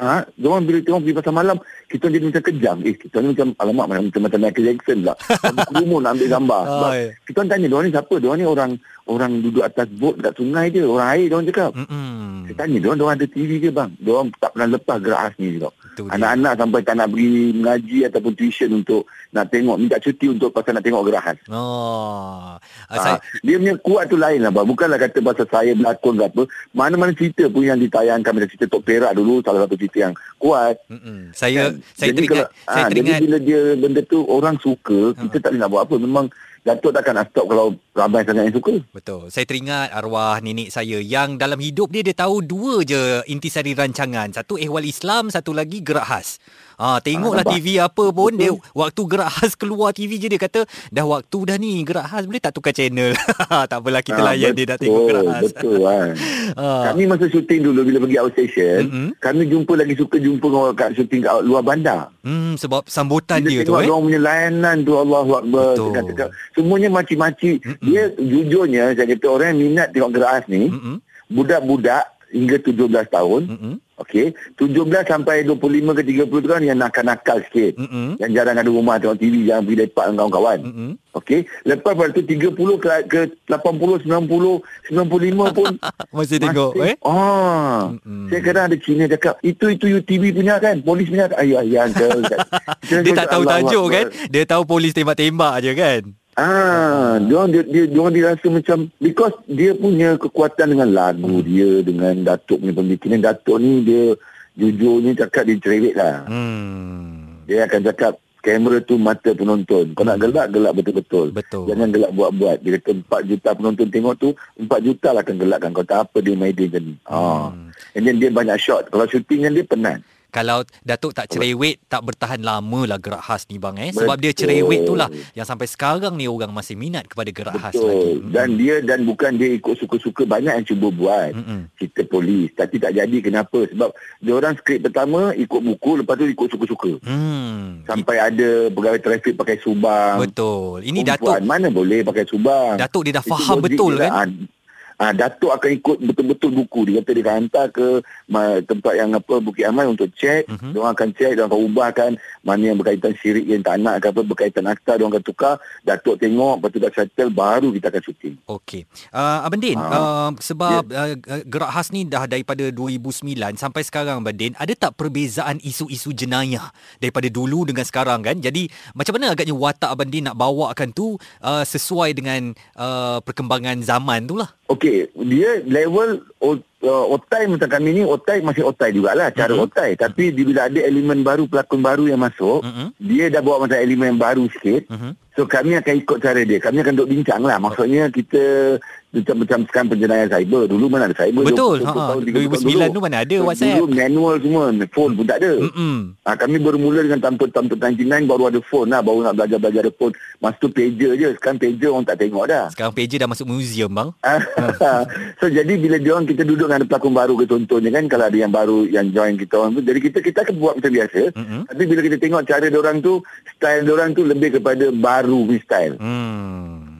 ha, 0.00 0.16
orang 0.24 0.62
bila 0.64 0.78
tengok 0.80 1.00
pergi 1.04 1.16
pasal 1.18 1.34
malam, 1.34 1.56
kita 1.86 2.06
jadi 2.08 2.24
macam 2.24 2.42
kejam. 2.44 2.76
Eh, 2.82 2.94
kita 2.94 3.16
ni 3.18 3.32
macam 3.32 3.48
alamak 3.58 3.86
macam 3.88 4.22
macam, 4.22 4.40
Michael 4.42 4.66
Jackson 4.72 4.98
pula. 5.02 5.14
Kerumun 5.70 6.00
nak 6.02 6.12
ambil 6.16 6.28
gambar. 6.28 6.62
Sebab 6.66 6.90
Ah, 6.90 6.94
ya. 6.96 7.08
kita 7.24 7.38
tanya, 7.44 7.66
diorang 7.66 7.86
ni 7.88 7.94
siapa? 7.94 8.14
Diorang 8.18 8.38
ni 8.38 8.46
orang 8.46 8.70
orang 9.08 9.40
duduk 9.40 9.64
atas 9.64 9.88
bot 9.96 10.14
dekat 10.20 10.36
sungai 10.36 10.68
je. 10.68 10.84
Orang 10.84 11.08
air 11.08 11.26
diorang 11.32 11.48
cakap. 11.48 11.72
Mm-mm. 11.72 12.46
Saya 12.48 12.54
tanya, 12.64 12.76
diorang, 12.80 12.98
diorang 13.00 13.16
ada 13.16 13.26
TV 13.26 13.50
ke 13.58 13.68
bang? 13.72 13.90
Diorang 13.98 14.28
tak 14.36 14.50
pernah 14.54 14.68
lepas 14.76 14.96
gerak 15.00 15.34
juga. 15.40 15.68
Itu 15.72 16.02
dia. 16.06 16.14
Anak-anak 16.14 16.52
sampai 16.60 16.80
tak 16.84 16.94
nak 17.00 17.08
pergi 17.10 17.28
mengaji 17.56 17.98
ataupun 18.06 18.32
tuition 18.36 18.70
untuk 18.76 19.02
nak 19.32 19.46
tengok, 19.52 19.76
minta 19.80 19.96
cuti 19.98 20.26
untuk 20.28 20.48
pasal 20.52 20.72
nak 20.76 20.84
tengok 20.84 21.02
gerak 21.08 21.22
khas. 21.24 21.38
Oh. 21.50 22.56
Ha, 22.88 22.94
saya, 22.96 23.18
dia 23.42 23.56
punya 23.58 23.74
kuat 23.80 24.04
tu 24.12 24.16
lain 24.20 24.40
lah 24.44 24.52
bang. 24.52 24.66
Bukanlah 24.68 24.98
kata 25.00 25.18
pasal 25.24 25.46
saya 25.48 25.72
berlakon 25.74 26.14
ke 26.20 26.24
apa. 26.28 26.42
Mana-mana 26.76 27.12
cerita 27.16 27.44
pun 27.48 27.64
yang 27.64 27.80
ditayangkan. 27.80 28.30
Macam 28.30 28.48
cerita 28.48 28.66
Tok 28.68 28.84
Perak 28.84 29.12
dulu. 29.16 29.40
Salah 29.40 29.64
satu 29.64 29.74
cerita 29.74 29.98
yang 30.08 30.14
kuat. 30.36 30.76
Mm-mm. 30.92 31.32
saya 31.32 31.72
Kan? 31.72 31.82
saya 31.96 32.10
jadi 32.12 32.18
teringat 32.20 32.46
kalau, 32.48 32.70
saya 32.70 32.82
ah, 32.84 32.88
teringat 32.88 33.18
Jadi 33.18 33.24
bila 33.24 33.36
dia 33.40 33.60
benda 33.74 34.00
tu 34.04 34.18
orang 34.28 34.56
suka, 34.60 35.16
kita 35.16 35.36
tak 35.40 35.50
boleh 35.52 35.60
nak 35.60 35.70
buat 35.72 35.82
apa. 35.88 35.94
Memang 35.96 36.26
Datuk 36.66 36.90
takkan 36.90 37.14
nak 37.16 37.30
stop 37.30 37.46
kalau 37.48 37.78
ramai 37.94 38.26
sangat 38.26 38.50
yang 38.50 38.56
suka. 38.58 38.74
Betul. 38.90 39.22
Saya 39.30 39.44
teringat 39.46 39.94
arwah 39.94 40.42
nenek 40.42 40.74
saya 40.74 40.98
yang 40.98 41.38
dalam 41.38 41.58
hidup 41.62 41.88
dia 41.94 42.02
dia 42.02 42.14
tahu 42.14 42.42
dua 42.44 42.82
je 42.82 43.22
intisari 43.30 43.72
rancangan. 43.72 44.34
Satu 44.34 44.58
ehwal 44.58 44.84
Islam, 44.84 45.30
satu 45.30 45.54
lagi 45.54 45.80
gerak 45.80 46.06
khas. 46.06 46.42
Ha, 46.78 46.98
tengoklah 46.98 47.42
Ah, 47.42 47.44
nampak? 47.44 47.58
TV 47.58 47.66
apa 47.76 48.04
pun 48.08 48.30
Betul. 48.30 48.38
dia 48.38 48.50
waktu 48.72 49.00
gerak 49.04 49.30
khas 49.32 49.52
keluar 49.52 49.90
TV 49.90 50.14
je 50.14 50.26
dia 50.26 50.38
kata 50.38 50.62
dah 50.88 51.04
waktu 51.04 51.38
dah 51.42 51.56
ni 51.56 51.82
gerak 51.82 52.06
khas 52.06 52.22
boleh 52.22 52.38
tak 52.38 52.52
tukar 52.52 52.70
channel. 52.70 53.18
tak 53.70 53.76
apalah 53.76 53.98
kita 53.98 54.20
Ah, 54.20 54.26
layan 54.28 54.54
dia 54.54 54.62
dah 54.64 54.78
tengok 54.78 55.02
gerak 55.04 55.22
khas. 55.24 55.42
Betul 55.44 55.78
kan. 55.84 56.08
Ah. 56.54 56.82
Kami 56.86 57.02
masa 57.04 57.26
syuting 57.26 57.60
dulu 57.62 57.82
bila 57.82 57.98
pergi 58.00 58.16
outstation, 58.16 58.80
Mm-mm. 58.84 59.08
kami 59.18 59.42
jumpa 59.44 59.72
lagi 59.74 59.94
suka 59.94 60.16
jumpa 60.16 60.46
orang 60.46 60.72
kat 60.72 60.90
syuting 60.94 61.20
kat 61.20 61.34
luar 61.40 61.62
bandar. 61.62 62.14
Hmm 62.20 62.54
sebab 62.54 62.86
sambutan 62.86 63.40
Bila 63.40 63.50
dia 63.52 63.60
tu 63.60 63.72
eh. 63.72 63.82
orang 63.84 64.02
punya 64.04 64.20
layanan 64.20 64.76
tu 64.80 64.92
Allahu 64.94 65.30
Akbar. 65.36 65.74
Betul. 65.74 65.86
Cakap-cakap. 65.90 66.28
Semuanya 66.52 66.88
maci-maci. 66.88 67.52
Dia 67.80 68.02
jujurnya 68.12 68.94
saya 68.94 69.06
kata 69.08 69.26
orang 69.26 69.48
yang 69.50 69.58
minat 69.68 69.90
tengok 69.90 70.10
gerak 70.12 70.46
ni, 70.46 70.68
Mm-mm. 70.68 71.02
budak-budak 71.28 72.06
hingga 72.28 72.56
17 72.56 72.76
tahun, 73.08 73.42
Mm-mm. 73.48 73.74
Okey, 74.02 74.34
17 74.56 75.04
sampai 75.06 75.42
25 75.42 75.98
ke 75.98 76.02
30 76.06 76.30
tu 76.30 76.48
kan 76.48 76.62
yang 76.62 76.78
nakal-nakal 76.78 77.42
sikit. 77.48 77.78
Mm-mm. 77.78 78.18
Yang 78.22 78.30
jarang 78.34 78.56
ada 78.58 78.70
rumah 78.70 78.96
tengok 78.98 79.18
TV, 79.18 79.46
jangan 79.46 79.62
pergi 79.66 79.78
lepak 79.84 80.04
dengan 80.06 80.18
kawan-kawan. 80.18 80.58
Mm-mm. 80.62 80.90
Okey, 81.18 81.40
lepas 81.66 81.92
pada 81.98 82.14
tu 82.14 82.22
30 82.22 82.54
ke, 82.54 82.88
ke 83.10 83.20
80, 83.50 84.06
90, 84.06 84.94
95 84.94 85.58
pun 85.58 85.72
Masih 86.16 86.38
tengok 86.38 86.72
masih, 86.78 86.94
eh. 86.94 86.96
Ah, 87.02 87.90
Mm-mm. 87.90 88.30
saya 88.30 88.40
kadang 88.40 88.64
ada 88.70 88.76
Cina 88.78 89.04
cakap, 89.10 89.34
itu 89.42 89.64
itu 89.74 89.86
UTV 89.98 90.22
punya 90.30 90.62
kan, 90.62 90.78
polis 90.82 91.10
punya. 91.10 91.26
Ayah, 91.38 91.62
ya 91.66 91.86
uncle. 91.86 92.22
Dia 93.04 93.12
tak 93.14 93.28
tahu 93.30 93.42
tajuk 93.44 93.86
kan. 93.90 94.04
Dia 94.30 94.44
tahu 94.48 94.62
polis 94.64 94.94
tembak-tembak 94.94 95.60
je 95.60 95.72
kan. 95.76 96.02
Ah, 96.38 97.18
dia 97.18 97.50
dia 97.50 97.62
dia 97.66 97.84
diorang 97.90 98.14
dirasa 98.14 98.46
macam 98.46 98.86
because 99.02 99.34
dia 99.50 99.74
punya 99.74 100.14
kekuatan 100.14 100.70
dengan 100.70 100.94
lagu 100.94 101.42
dia 101.42 101.82
dengan 101.82 102.14
Datuk 102.22 102.62
punya 102.62 102.78
pembikinan 102.78 103.18
Datuk 103.26 103.58
ni 103.58 103.82
dia 103.82 104.14
jujurnya 104.54 105.18
cakap 105.18 105.50
dia 105.50 105.58
cerewet 105.58 105.98
lah. 105.98 106.30
Hmm. 106.30 107.42
Dia 107.50 107.66
akan 107.66 107.90
cakap 107.90 108.22
kamera 108.38 108.78
tu 108.78 108.94
mata 109.02 109.34
penonton. 109.34 109.98
Kau 109.98 110.06
nak 110.06 110.22
gelak 110.22 110.54
gelak 110.54 110.78
betul-betul. 110.78 111.34
Betul. 111.34 111.66
Jangan 111.74 111.90
gelak 111.90 112.14
buat-buat. 112.14 112.56
Dia 112.62 112.78
kata 112.78 113.02
4 113.02 113.28
juta 113.34 113.48
penonton 113.58 113.88
tengok 113.90 114.14
tu 114.22 114.28
4 114.62 114.86
juta 114.86 115.08
lah 115.10 115.26
akan 115.26 115.36
gelakkan 115.42 115.70
kau 115.74 115.82
tak 115.82 116.06
apa 116.06 116.22
dia 116.22 116.38
main 116.38 116.54
dia 116.54 116.70
macam 116.70 116.82
ni. 116.86 116.94
Ah. 117.10 117.50
Hmm. 117.50 117.74
And 117.98 118.02
then 118.06 118.22
dia 118.22 118.30
banyak 118.30 118.58
shot. 118.62 118.94
Kalau 118.94 119.10
syuting 119.10 119.42
kan 119.42 119.58
dia 119.58 119.66
penat. 119.66 119.98
Kalau 120.28 120.60
Datuk 120.80 121.12
tak 121.12 121.26
cerewet 121.26 121.80
Tak 121.86 122.04
bertahan 122.04 122.38
lama 122.38 122.84
lah 122.84 122.96
gerak 122.96 123.22
khas 123.22 123.48
ni 123.48 123.56
bang 123.56 123.80
eh 123.80 123.90
Sebab 123.90 124.16
dia 124.16 124.30
Betul. 124.30 124.40
cerewet 124.44 124.80
tu 124.84 124.92
lah 124.92 125.08
Yang 125.32 125.46
sampai 125.46 125.66
sekarang 125.66 126.14
ni 126.14 126.24
Orang 126.24 126.52
masih 126.52 126.74
minat 126.74 127.04
kepada 127.04 127.28
gerak 127.28 127.56
khas 127.56 127.74
lagi 127.74 128.20
Betul. 128.20 128.28
Dan 128.28 128.48
dia 128.54 128.74
dan 128.80 129.02
bukan 129.02 129.32
dia 129.34 129.50
ikut 129.50 129.74
suka-suka 129.74 130.22
banyak 130.22 130.52
yang 130.52 130.66
cuba 130.66 130.88
buat. 130.90 131.30
Mm-mm. 131.32 131.60
cerita 131.74 132.02
polis 132.04 132.50
tapi 132.52 132.76
tak 132.76 132.92
jadi 132.92 133.18
kenapa 133.20 133.64
sebab 133.64 133.88
dia 134.18 134.32
orang 134.32 134.54
skrip 134.54 134.80
pertama 134.82 135.30
ikut 135.32 135.60
buku 135.60 135.90
lepas 135.98 136.14
tu 136.14 136.26
ikut 136.26 136.48
suka-suka 136.48 136.92
Hmm. 137.00 137.84
sampai 137.84 138.16
ada 138.18 138.48
pegawai 138.68 138.98
trafik 138.98 139.34
pakai 139.34 139.56
subang 139.58 140.18
Betul 140.18 140.82
Ini 140.82 141.00
Perempuan 141.02 141.38
Datuk 141.38 141.46
mana 141.46 141.68
boleh 141.68 142.00
pakai 142.02 142.24
subang 142.24 142.74
Datuk 142.76 143.02
dia 143.02 143.14
dah 143.14 143.24
Itu 143.24 143.32
faham 143.32 143.56
betul 143.58 143.92
dia 143.94 144.10
kan 144.10 144.28
lah. 144.28 144.57
Ah, 144.98 145.08
ah, 145.08 145.12
Datuk 145.14 145.54
akan 145.54 145.70
ikut 145.72 145.96
betul-betul 146.02 146.50
buku 146.52 146.80
dia 146.84 146.98
kata 146.98 147.10
dia 147.12 147.22
akan 147.22 147.36
hantar 147.38 147.66
ke 147.70 147.86
ma, 148.26 148.58
tempat 148.58 148.98
yang 148.98 149.14
apa 149.14 149.34
Bukit 149.38 149.62
Aman 149.62 149.94
untuk 149.94 150.10
cek 150.10 150.44
Mhm. 150.44 150.54
mm-hmm. 150.58 150.72
dia 150.74 150.80
akan 150.84 151.08
cek 151.14 151.30
dia 151.32 151.44
akan 151.46 151.60
ubahkan 151.64 152.10
mana 152.42 152.62
yang 152.64 152.74
berkaitan 152.74 153.14
syirik 153.14 153.46
yang 153.46 153.62
tak 153.62 153.78
nak 153.78 154.02
ke 154.02 154.10
apa 154.10 154.20
berkaitan 154.20 154.66
akta 154.66 154.98
dia 154.98 155.06
orang 155.06 155.14
akan 155.14 155.24
tukar 155.24 155.54
Datuk 155.80 156.18
tengok 156.18 156.58
lepas 156.58 156.68
tu 156.68 156.78
dah 156.78 156.90
settle 156.90 157.30
baru 157.30 157.70
kita 157.70 157.86
akan 157.88 158.02
syuting 158.02 158.34
Okey. 158.44 158.82
Uh, 159.08 159.46
Abang 159.46 159.62
Din, 159.62 159.78
Ah. 159.78 159.94
uh, 159.94 160.30
sebab 160.34 160.82
uh, 160.90 161.14
gerak 161.46 161.70
khas 161.70 161.94
ni 161.94 162.02
dah 162.02 162.26
daripada 162.26 162.66
2009 162.66 163.30
sampai 163.54 163.86
sekarang 163.86 164.18
Abang 164.18 164.34
Din, 164.34 164.58
ada 164.58 164.74
tak 164.74 164.98
perbezaan 164.98 165.62
isu-isu 165.62 166.10
jenayah 166.10 166.74
daripada 166.98 167.30
dulu 167.30 167.62
dengan 167.62 167.86
sekarang 167.86 168.26
kan? 168.26 168.42
Jadi 168.42 168.66
macam 168.92 169.14
mana 169.14 169.30
agaknya 169.30 169.54
watak 169.54 169.94
Abang 169.94 170.10
Din 170.10 170.26
nak 170.26 170.34
bawakan 170.34 170.90
tu 170.90 171.14
uh, 171.38 171.62
sesuai 171.62 172.18
dengan 172.18 172.50
uh, 172.74 173.22
perkembangan 173.22 173.78
zaman 173.80 174.26
tu 174.26 174.34
lah? 174.34 174.50
Okey, 174.68 174.87
dia 175.14 175.50
level 175.64 176.22
uh, 176.42 177.04
otai 177.10 177.50
macam 177.50 177.66
kami 177.66 178.00
ni, 178.00 178.02
otai 178.06 178.38
masih 178.40 178.66
otai 178.66 178.94
jugalah, 178.94 179.30
cara 179.34 179.50
Mhm. 179.50 179.58
mm-hmm. 179.58 179.74
otai. 179.74 179.90
Tapi 179.98 180.24
mm-hmm. 180.30 180.46
bila 180.46 180.60
ada 180.70 180.80
elemen 180.82 181.20
baru, 181.26 181.44
pelakon 181.50 181.80
baru 181.82 182.04
yang 182.06 182.20
masuk, 182.22 182.62
Mhm. 182.62 182.68
mm-hmm. 182.70 182.88
dia 183.02 183.24
dah 183.32 183.42
bawa 183.42 183.56
macam 183.66 183.78
elemen 183.78 184.14
baru 184.16 184.44
sikit. 184.54 184.86
Mhm. 184.90 185.10
So 185.38 185.46
kami 185.46 185.78
akan 185.78 185.94
ikut 186.02 186.18
cara 186.18 186.40
dia. 186.42 186.58
Kami 186.58 186.82
akan 186.82 186.94
duduk 186.98 187.14
bincang 187.14 187.46
lah. 187.46 187.62
Maksudnya 187.62 188.10
kita 188.10 188.74
macam 189.08 189.34
macam 189.40 189.58
sekarang 189.64 189.88
penjenayah 189.88 190.26
cyber. 190.28 190.62
Dulu 190.66 190.84
mana 190.86 191.08
ada 191.08 191.16
cyber? 191.16 191.42
Betul. 191.42 191.76
20 191.80 191.88
Ha, 191.88 191.92
tahun, 191.94 192.22
30 192.22 192.28
tahun 192.28 192.48
2009 192.52 192.68
dulu. 192.68 192.88
tu 192.90 193.00
mana 193.00 193.16
ada 193.18 193.34
So, 193.34 193.44
WhatsApp. 193.44 193.72
Dulu 193.74 193.86
manual 193.90 194.34
semua. 194.38 194.64
Phone 194.88 195.12
pun 195.14 195.24
tak 195.24 195.38
ada. 195.38 195.52
Mm-mm. 195.58 195.96
Ha, 196.20 196.30
kami 196.34 196.56
baru 196.58 196.76
mula 196.76 197.00
dengan 197.00 197.20
tampil-tampil 197.20 197.76
99 197.78 198.04
baru 198.26 198.42
ada 198.46 198.60
phone 198.60 198.88
lah. 198.88 199.00
Baru 199.00 199.20
nak 199.20 199.34
belajar-belajar 199.34 199.80
ada 199.80 199.92
phone. 199.92 200.12
Masa 200.38 200.56
tu 200.56 200.68
pager 200.68 201.12
je. 201.14 201.28
Sekarang 201.34 201.56
pager 201.56 201.88
orang 201.88 202.04
tak 202.04 202.16
tengok 202.18 202.44
dah. 202.46 202.64
Sekarang 202.68 202.92
pager 202.92 203.18
dah 203.18 203.28
masuk 203.28 203.46
museum 203.46 203.90
bang. 203.90 204.08
so 205.40 205.46
jadi 205.48 205.72
bila 205.74 205.96
dia 205.96 206.12
orang 206.12 206.26
kita 206.26 206.42
duduk 206.42 206.66
dengan 206.66 206.78
ada 206.78 206.86
pelakon 206.86 207.12
baru 207.12 207.34
ke 207.34 207.44
contohnya 207.46 207.90
kan 207.90 208.04
kalau 208.06 208.24
ada 208.24 208.36
yang 208.36 208.50
baru 208.50 208.84
yang 208.86 209.06
join 209.08 209.34
kita 209.34 209.54
orang 209.56 209.72
tu 209.72 209.82
jadi 209.82 209.98
kita 210.00 210.18
kita 210.20 210.38
akan 210.42 210.54
buat 210.56 210.74
macam 210.76 210.92
biasa 210.92 211.20
Mm-mm. 211.32 211.60
tapi 211.64 211.82
bila 211.84 212.00
kita 212.00 212.16
tengok 212.16 212.42
cara 212.44 212.66
dia 212.66 212.78
orang 212.78 212.98
tu 212.98 213.12
style 213.48 213.82
dia 213.82 213.92
orang 213.92 214.10
tu 214.12 214.22
lebih 214.22 214.48
kepada 214.52 214.84
baru 214.90 215.38
punya 215.44 215.60
style 215.60 215.94
Hmm. 215.98 216.57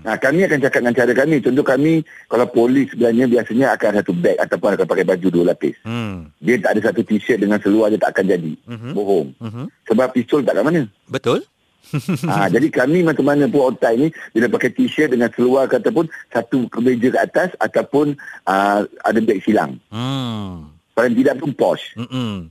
Nah, 0.09 0.17
kami 0.17 0.41
akan 0.49 0.65
cakap 0.65 0.81
dengan 0.81 0.97
cara 0.97 1.13
kami. 1.13 1.37
Contoh 1.45 1.61
kami, 1.69 2.01
kalau 2.33 2.49
polis 2.49 2.89
sebenarnya 2.89 3.29
biasanya 3.29 3.77
akan 3.77 3.89
ada 3.93 4.01
satu 4.01 4.17
bag 4.17 4.41
ataupun 4.41 4.69
akan 4.73 4.87
pakai 4.89 5.05
baju 5.05 5.27
dua 5.29 5.45
lapis. 5.53 5.77
Hmm. 5.85 6.33
Dia 6.41 6.57
tak 6.65 6.73
ada 6.73 6.81
satu 6.89 7.05
t-shirt 7.05 7.45
dengan 7.45 7.61
seluar 7.61 7.93
dia 7.93 8.01
tak 8.01 8.17
akan 8.17 8.25
jadi. 8.25 8.53
Mhm. 8.65 8.91
Bohong. 8.97 9.29
Mhm. 9.37 9.65
Sebab 9.85 10.09
pistol 10.17 10.41
tak 10.49 10.57
kat 10.57 10.65
mana. 10.65 10.89
Betul? 11.13 11.45
ha, 12.25 12.49
jadi 12.49 12.73
kami 12.73 13.05
macam 13.05 13.29
mana 13.29 13.53
pun 13.53 13.69
otai 13.69 14.01
ni, 14.01 14.09
bila 14.33 14.49
pakai 14.49 14.73
t-shirt 14.73 15.13
dengan 15.13 15.29
seluar 15.37 15.69
ke 15.69 15.77
ataupun 15.77 16.09
satu 16.33 16.73
kemeja 16.73 17.13
ke 17.13 17.21
atas 17.21 17.53
ataupun 17.61 18.17
uh, 18.49 18.89
ada 18.89 19.19
beg 19.21 19.45
silang. 19.45 19.77
Hmm. 19.93 20.73
Paling 20.97 21.21
tidak 21.21 21.37
pun 21.37 21.53
posh. 21.53 21.93
Mm-mm. 22.01 22.49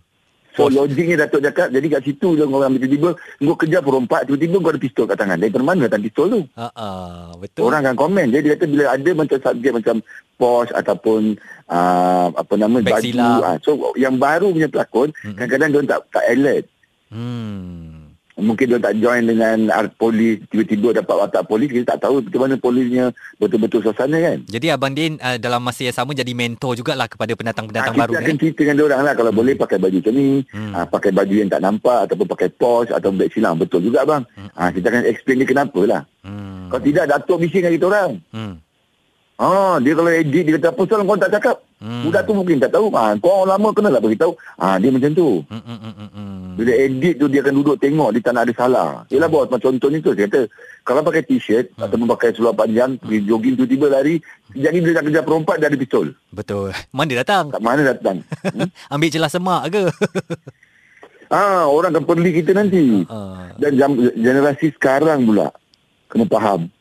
So 0.58 0.66
Posh. 0.66 0.74
logiknya 0.74 1.22
Datuk 1.22 1.46
cakap, 1.46 1.70
jadi 1.70 1.86
kat 1.86 2.02
situ 2.02 2.34
je 2.34 2.42
orang 2.42 2.82
tiba-tiba, 2.82 3.14
kau 3.14 3.54
kejar 3.54 3.86
perompak, 3.86 4.26
tiba-tiba 4.26 4.58
kau 4.58 4.74
ada 4.74 4.82
pistol 4.82 5.06
kat 5.06 5.18
tangan. 5.22 5.38
Dari 5.38 5.54
mana 5.54 5.86
datang 5.86 6.02
pistol 6.02 6.26
tu? 6.34 6.42
Ah, 6.58 7.30
betul. 7.38 7.70
Orang 7.70 7.86
akan 7.86 7.94
komen. 7.94 8.34
Jadi 8.34 8.42
dia 8.42 8.54
kata 8.58 8.66
bila 8.66 8.84
ada 8.90 9.10
macam 9.14 9.38
subjek 9.38 9.72
macam 9.78 9.96
posh 10.42 10.74
ataupun 10.74 11.38
uh, 11.70 12.28
apa 12.34 12.54
nama 12.58 12.78
baju. 12.82 13.10
Uh, 13.38 13.58
so 13.62 13.70
yang 13.94 14.18
baru 14.18 14.50
punya 14.50 14.66
pelakon 14.66 15.14
Mhm. 15.14 15.38
kadang-kadang 15.38 15.70
dia 15.70 15.82
tak 15.94 16.00
tak 16.10 16.26
alert. 16.26 16.66
Hmm. 17.08 17.87
Mungkin 18.38 18.70
dia 18.70 18.80
tak 18.80 18.96
join 18.96 19.26
dengan 19.26 19.68
art 19.70 19.90
polis 19.96 20.38
tiba-tiba 20.48 20.94
dapat 20.96 21.16
watak 21.18 21.44
polis 21.44 21.68
kita 21.68 21.92
tak 21.92 22.06
tahu 22.06 22.22
macam 22.22 22.42
mana 22.44 22.56
polisnya 22.56 23.06
betul-betul 23.36 23.82
suasana 23.82 24.14
kan 24.16 24.38
Jadi 24.46 24.70
Abang 24.70 24.94
Din 24.94 25.18
uh, 25.18 25.36
dalam 25.36 25.60
masa 25.60 25.84
yang 25.84 25.96
sama 25.96 26.14
jadi 26.14 26.30
mentor 26.32 26.74
jugalah 26.74 27.06
kepada 27.06 27.34
pendatang-pendatang 27.34 27.94
Ah, 27.94 28.00
baru 28.00 28.14
kita 28.14 28.22
akan 28.22 28.30
eh? 28.30 28.40
cerita 28.40 28.62
dengan 28.62 28.78
orang 28.84 29.02
lah 29.02 29.14
kalau 29.14 29.32
boleh 29.32 29.54
pakai 29.54 29.78
baju 29.78 29.98
macam 29.98 30.14
ni 30.14 30.28
Hmm. 30.48 30.72
ah, 30.72 30.86
pakai 30.86 31.12
baju 31.12 31.34
yang 31.34 31.50
tak 31.50 31.60
nampak 31.60 32.00
ataupun 32.06 32.28
pakai 32.28 32.50
posh 32.52 32.90
atau 32.90 33.10
beg 33.10 33.30
silang 33.30 33.58
betul 33.58 33.82
juga 33.82 34.06
bang 34.06 34.22
ah, 34.54 34.70
kita 34.70 34.86
akan 34.88 35.04
explain 35.06 35.42
dia 35.42 35.50
kenapa 35.50 35.82
lah 35.84 36.02
Hmm. 36.22 36.68
kalau 36.68 36.84
tidak 36.84 37.06
Datuk 37.08 37.38
bising 37.40 37.64
dengan 37.64 37.74
kita 37.74 37.86
orang 37.88 38.12
Hmm. 38.30 38.54
Ah, 39.38 39.78
dia 39.78 39.94
kalau 39.94 40.10
edit 40.10 40.50
dia 40.50 40.58
kata 40.58 40.74
apa 40.74 40.82
kau 40.82 41.18
tak 41.22 41.30
cakap. 41.30 41.58
Hmm. 41.78 42.10
Budak 42.10 42.26
tu 42.26 42.34
mungkin 42.34 42.58
tak 42.58 42.74
tahu. 42.74 42.90
Ah, 42.98 43.14
kau 43.22 43.46
orang 43.46 43.62
lama 43.62 43.70
kenalah 43.70 44.02
beritahu. 44.02 44.34
Ah, 44.58 44.82
dia 44.82 44.90
macam 44.90 45.14
tu. 45.14 45.46
Hmm, 45.46 45.62
hmm, 45.62 45.78
hmm, 45.78 45.94
hmm, 45.94 46.10
hmm. 46.10 46.42
Bila 46.58 46.72
edit 46.74 47.16
tu 47.22 47.30
dia 47.30 47.46
akan 47.46 47.54
duduk 47.62 47.78
tengok 47.78 48.18
dia 48.18 48.22
tak 48.26 48.34
nak 48.34 48.50
ada 48.50 48.54
salah. 48.58 48.90
Yelah 49.14 49.30
bos 49.30 49.46
macam 49.46 49.78
contoh 49.78 49.94
ni 49.94 50.02
tu 50.02 50.18
saya 50.18 50.26
kata 50.26 50.50
kalau 50.82 51.06
pakai 51.06 51.22
t-shirt 51.22 51.70
Hmm. 51.78 51.86
ataupun 51.86 52.08
pakai 52.18 52.30
seluar 52.34 52.58
panjang 52.58 52.98
pergi 52.98 53.30
jogging 53.30 53.54
tu 53.54 53.70
tiba 53.70 53.86
lari 53.94 54.18
jadi 54.58 54.74
dia 54.82 54.98
nak 54.98 55.06
kejar 55.06 55.22
perompak 55.22 55.56
dia 55.62 55.70
ada 55.70 55.78
pistol. 55.78 56.18
Betul. 56.34 56.74
Mana 56.90 57.14
datang? 57.22 57.54
Kat 57.54 57.62
mana 57.62 57.82
datang? 57.94 58.26
hmm? 58.42 58.70
Ambil 58.98 59.10
celah 59.14 59.30
semak 59.30 59.70
ke? 59.70 59.84
ah, 61.38 61.70
orang 61.70 61.94
akan 61.94 62.10
perli 62.10 62.42
kita 62.42 62.58
nanti. 62.58 63.06
Ah. 63.06 63.54
Dan 63.62 63.78
jam, 63.78 63.92
generasi 64.18 64.74
sekarang 64.74 65.30
pula 65.30 65.54
kena 66.10 66.26
faham. 66.26 66.74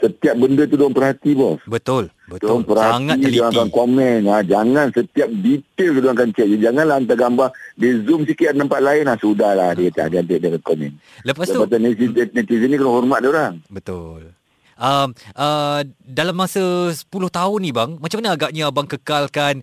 Setiap 0.00 0.34
benda 0.40 0.64
tu 0.64 0.80
diorang 0.80 0.96
perhati 0.96 1.36
bos. 1.36 1.60
Betul. 1.68 2.08
Betul. 2.24 2.64
Betul. 2.64 2.80
Sangat 2.80 3.16
dia 3.20 3.52
akan 3.52 3.68
teliti. 3.68 3.76
komen. 3.76 4.20
Ha, 4.32 4.36
jangan 4.42 4.86
setiap 4.96 5.28
detail 5.28 5.92
dia 6.00 6.10
akan 6.16 6.28
check. 6.32 6.48
Janganlah 6.56 6.96
hantar 6.96 7.16
gambar. 7.20 7.48
Dia 7.76 7.90
zoom 8.08 8.20
sikit 8.24 8.56
nampak 8.56 8.80
lain. 8.80 9.04
Ha, 9.04 9.20
sudahlah 9.20 9.76
dia 9.76 9.92
tak 9.92 10.16
ada 10.16 10.24
dia, 10.24 10.40
dia 10.40 10.56
komen. 10.56 10.96
Lepas 11.28 11.52
tu 11.52 11.60
Lepas 11.60 11.68
tu 11.68 11.78
netizen, 11.78 12.28
netizen 12.32 12.68
ni 12.72 12.76
kena 12.80 12.90
hormat 12.90 13.20
dia 13.20 13.30
orang. 13.30 13.54
Betul. 13.68 14.32
Um, 14.80 15.12
uh, 15.36 15.84
dalam 16.00 16.32
masa 16.32 16.88
10 16.88 17.04
tahun 17.12 17.58
ni 17.60 17.68
bang, 17.68 18.00
macam 18.00 18.16
mana 18.24 18.32
agaknya 18.32 18.72
abang 18.72 18.88
kekalkan 18.88 19.60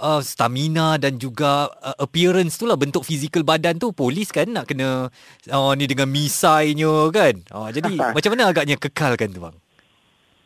uh, 0.00 0.22
stamina 0.24 0.96
dan 0.96 1.20
juga 1.20 1.68
uh, 1.82 1.96
appearance 2.00 2.54
tu 2.56 2.70
lah 2.70 2.78
bentuk 2.78 3.04
fizikal 3.04 3.44
badan 3.44 3.76
tu 3.76 3.92
polis 3.92 4.32
kan 4.32 4.48
nak 4.48 4.70
kena 4.70 5.10
uh, 5.52 5.72
ni 5.76 5.90
dengan 5.90 6.08
misainya 6.08 7.10
kan. 7.12 7.34
Uh, 7.52 7.68
jadi 7.74 7.92
macam 8.16 8.30
mana 8.30 8.54
agaknya 8.54 8.78
kekalkan 8.80 9.34
tu 9.34 9.42
bang? 9.44 9.56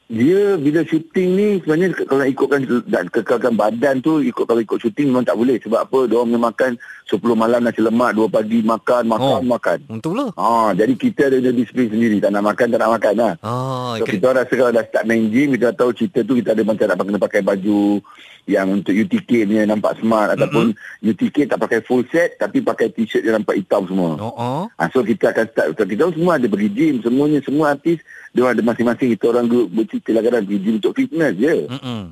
Dia 0.05 0.61
bila 0.61 0.85
syuting 0.85 1.29
ni 1.33 1.49
sebenarnya 1.59 1.97
kalau 2.05 2.23
ikutkan 2.23 2.61
dan 2.85 3.09
kekalkan 3.09 3.57
badan 3.57 3.99
tu 3.99 4.21
ikut 4.21 4.45
kalau 4.45 4.61
ikut 4.61 4.77
syuting 4.77 5.09
memang 5.09 5.25
tak 5.25 5.33
boleh 5.33 5.57
sebab 5.57 5.81
apa 5.81 5.99
dia 6.05 6.21
orang 6.21 6.37
makan 6.37 6.71
10 7.09 7.17
malam 7.33 7.65
nasi 7.65 7.81
lemak 7.81 8.13
2 8.13 8.29
pagi 8.29 8.61
makan 8.61 9.09
makan 9.09 9.33
Oh. 9.35 9.41
makan. 9.43 9.79
Untuk 9.89 10.13
lah. 10.13 10.29
Ah, 10.35 10.71
jadi 10.71 10.93
kita 10.93 11.33
ada 11.33 11.49
disiplin 11.49 11.89
sendiri 11.89 12.21
tak 12.21 12.31
nak 12.31 12.45
makan 12.45 12.67
tak 12.69 12.81
nak 12.81 12.93
makan 12.93 13.15
lah. 13.17 13.33
Ah, 13.41 13.97
So, 13.97 14.05
kena, 14.05 14.13
kita 14.13 14.27
rasa 14.35 14.53
kalau 14.53 14.73
dah 14.73 14.85
start 14.85 15.05
main 15.05 15.25
gym, 15.27 15.57
kita 15.57 15.73
tahu 15.73 15.91
cerita 15.91 16.21
tu 16.21 16.37
kita 16.37 16.53
ada 16.53 16.63
macam 16.63 16.85
nak 16.85 17.01
kena 17.01 17.19
pakai 17.19 17.41
baju 17.41 18.05
yang 18.45 18.69
untuk 18.71 18.93
UTK 18.93 19.49
ni 19.49 19.57
nampak 19.65 19.97
smart 19.97 20.37
ataupun 20.37 20.77
UTK 21.01 21.49
tak 21.49 21.57
pakai 21.57 21.81
full 21.81 22.05
set 22.05 22.37
tapi 22.37 22.61
pakai 22.61 22.93
t-shirt 22.93 23.25
yang 23.25 23.41
nampak 23.41 23.57
hitam 23.57 23.89
semua. 23.89 24.21
oh, 24.21 24.29
oh. 24.29 24.63
Ha, 24.77 24.85
so 24.93 25.01
kita 25.01 25.33
akan 25.33 25.49
start 25.49 25.67
so, 25.73 25.83
kita 25.83 26.05
orang 26.05 26.13
semua 26.13 26.33
ada 26.37 26.45
pergi 26.45 26.69
gym 26.69 26.95
semuanya 27.01 27.41
semua 27.41 27.73
artis 27.73 28.05
dia 28.35 28.45
ada 28.45 28.61
masing-masing 28.61 29.15
kita 29.15 29.31
orang 29.31 29.47
group 29.47 29.71
bercerita 29.71 30.11
lah 30.11 30.21
kadang 30.21 30.43
pergi 30.43 30.59
gym 30.59 30.75
untuk 30.77 30.93
fitness 30.93 31.33
je. 31.35 31.55
Mm-mm. 31.71 32.03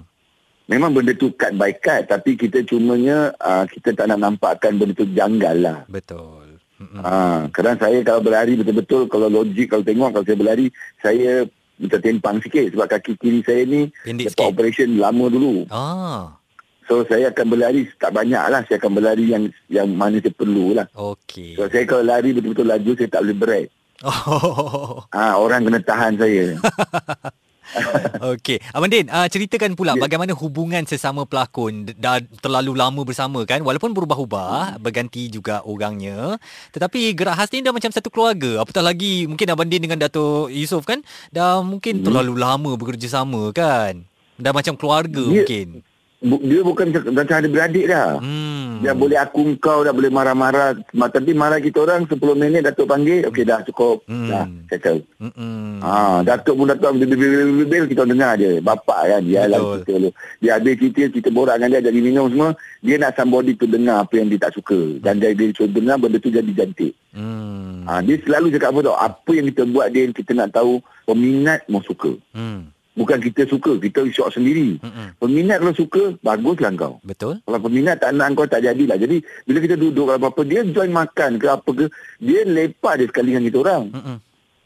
Memang 0.64 0.94
benda 0.94 1.12
tu 1.12 1.28
cut 1.32 1.52
by 1.52 1.74
cut 1.74 2.06
tapi 2.06 2.38
kita 2.38 2.62
cumanya 2.62 3.34
uh, 3.36 3.66
kita 3.66 3.92
tak 3.92 4.06
nak 4.06 4.22
nampakkan 4.22 4.78
benda 4.78 4.94
tu 4.94 5.04
janggal 5.04 5.56
lah. 5.58 5.78
Betul. 5.86 6.62
Mm-mm. 6.78 6.98
Ha, 6.98 7.12
kadang 7.50 7.74
saya 7.76 7.98
kalau 8.00 8.18
berlari 8.20 8.54
betul-betul 8.54 9.06
kalau 9.06 9.26
logik 9.28 9.66
kalau 9.68 9.82
tengok 9.82 10.10
kalau 10.12 10.24
saya 10.24 10.34
berlari 10.36 10.66
saya 10.98 11.44
minta 11.74 11.98
tempang 11.98 12.38
sikit 12.38 12.70
sebab 12.70 12.86
kaki 12.88 13.12
kiri 13.16 13.42
saya 13.42 13.62
ni 13.64 13.90
Pendek 14.00 14.30
lepas 14.30 14.38
sikit. 14.38 14.46
operation 14.48 14.88
lama 14.96 15.26
dulu. 15.26 15.66
Ah, 15.68 16.38
So 16.82 17.02
saya 17.04 17.30
akan 17.30 17.46
berlari 17.48 17.86
tak 17.96 18.10
banyak 18.12 18.44
lah. 18.44 18.60
Saya 18.62 18.78
akan 18.78 18.92
berlari 18.92 19.26
yang 19.26 19.44
yang 19.66 19.86
mana 19.88 20.18
saya 20.18 20.30
perlu 20.30 20.74
lah. 20.74 20.86
okey. 20.92 21.54
So 21.54 21.66
saya 21.66 21.82
kalau 21.84 22.02
lari 22.04 22.30
betul-betul 22.30 22.66
laju 22.66 22.90
saya 22.94 23.08
tak 23.08 23.22
boleh 23.22 23.38
break. 23.38 23.66
Oh. 24.00 25.04
Ha, 25.12 25.37
orang 25.37 25.68
kena 25.68 25.78
tahan 25.78 26.16
saya. 26.16 26.56
Okey, 28.34 28.61
Abang 28.75 28.92
Din, 28.92 29.08
uh, 29.08 29.25
ceritakan 29.25 29.72
pula 29.72 29.96
Ya. 29.96 30.02
bagaimana 30.04 30.37
hubungan 30.37 30.84
sesama 30.84 31.25
pelakon 31.25 31.88
dah 31.96 32.20
terlalu 32.42 32.76
lama 32.76 33.00
bersama 33.00 33.49
kan 33.49 33.64
walaupun 33.64 33.96
berubah-ubah, 33.96 34.76
berganti 34.76 35.32
juga 35.32 35.64
orangnya, 35.64 36.37
tetapi 36.75 37.16
gerak 37.16 37.38
khas 37.38 37.49
ni 37.54 37.64
dah 37.64 37.72
macam 37.72 37.88
satu 37.88 38.12
keluarga. 38.12 38.61
Apatah 38.61 38.85
lagi 38.85 39.24
mungkin 39.24 39.48
Abang 39.48 39.72
Din 39.72 39.81
dengan 39.81 39.96
Dato' 39.96 40.52
Yusof 40.52 40.85
kan 40.85 41.00
dah 41.31 41.64
mungkin 41.64 42.05
terlalu 42.05 42.37
lama 42.37 42.76
bekerjasama 42.76 43.55
kan. 43.57 44.05
Dah 44.37 44.52
macam 44.52 44.76
keluarga 44.76 45.22
Ya. 45.22 45.40
mungkin. 45.40 45.81
Bu- 46.22 46.38
Dia 46.40 46.62
bukan 46.62 46.87
macam 47.11 47.35
ada 47.35 47.48
beradik 47.50 47.87
dah. 47.87 48.16
Hmm. 48.16 48.78
Dia 48.78 48.94
boleh 48.94 49.14
aku 49.14 49.58
kau 49.58 49.82
dah 49.82 49.90
boleh 49.90 50.06
marah-marah. 50.08 50.74
Ma- 50.90 51.06
Tapi 51.06 51.30
marah 51.32 51.58
kita 51.58 51.82
orang 51.82 52.06
10 52.06 52.18
minit 52.32 52.62
Datuk 52.62 52.87
panggil. 52.87 53.26
Okey 53.26 53.42
dah 53.42 53.62
cukup. 53.62 54.06
Hmm. 54.06 54.26
Dah 54.26 54.46
settle. 54.66 55.02
Mm-mm. 55.18 55.78
Ha, 55.78 56.22
Datuk 56.22 56.54
pun 56.54 56.66
datang 56.66 56.94
bil-bil 56.96 57.85
kita 57.85 58.02
dengar 58.02 58.35
je. 58.35 58.58
Bapak 58.58 59.04
kan 59.04 59.20
dia 59.20 59.44
lah 59.44 59.61
cerita 59.76 59.92
dulu. 59.98 60.11
Dia 60.38 60.50
habis 60.56 60.74
cerita, 60.74 61.02
kita 61.11 61.28
borak 61.28 61.54
dengan 61.58 61.70
dia 61.72 61.90
jadi 61.90 62.00
minum 62.00 62.26
semua. 62.26 62.54
Dia 62.80 62.96
nak 62.96 63.14
somebody 63.14 63.52
tu 63.52 63.66
dengar 63.66 64.02
apa 64.02 64.14
yang 64.16 64.26
dia 64.26 64.40
tak 64.40 64.54
suka. 64.54 64.78
Dan 64.98 65.20
dia, 65.20 65.30
dia 65.30 65.52
suruh 65.52 65.68
dengar 65.68 66.00
benda 66.00 66.16
tu 66.16 66.30
jadi 66.30 66.48
cantik. 66.48 66.94
Hmm. 67.12 67.85
Ha, 67.85 68.00
dia 68.00 68.16
selalu 68.18 68.50
cakap 68.50 68.72
apa 68.72 68.80
tau. 68.80 68.96
Apa 68.96 69.30
yang 69.32 69.46
kita 69.46 69.62
buat 69.68 69.87
dia 69.92 70.08
kita 70.08 70.32
nak 70.32 70.50
tahu 70.50 70.80
peminat 71.04 71.61
mau 71.68 71.85
suka. 71.85 72.16
Hmm. 72.32 72.71
Bukan 72.92 73.24
kita 73.24 73.48
suka, 73.48 73.81
kita 73.81 74.05
syok 74.05 74.37
sendiri. 74.37 74.76
Mm-mm. 74.76 75.16
Peminat 75.16 75.64
kalau 75.64 75.72
suka, 75.72 76.02
baguslah 76.20 76.72
kau. 76.76 77.00
Betul? 77.00 77.40
Kalau 77.40 77.61
peminat 77.64 77.96
tak 78.05 78.12
nak 78.12 78.37
kau 78.37 78.44
tak 78.44 78.61
jadilah. 78.68 79.00
Jadi 79.00 79.24
bila 79.48 79.59
kita 79.64 79.81
duduk 79.81 80.12
kalau 80.12 80.20
apa-apa, 80.20 80.42
dia 80.44 80.61
join 80.68 80.92
makan 80.92 81.40
ke 81.40 81.46
apa 81.48 81.70
ke, 81.72 81.87
dia 82.20 82.44
lepak 82.44 83.00
dia 83.00 83.09
sekali 83.09 83.33
dengan 83.33 83.48
kita 83.48 83.59
orang. 83.64 83.85
Mm-mm. 83.96 84.18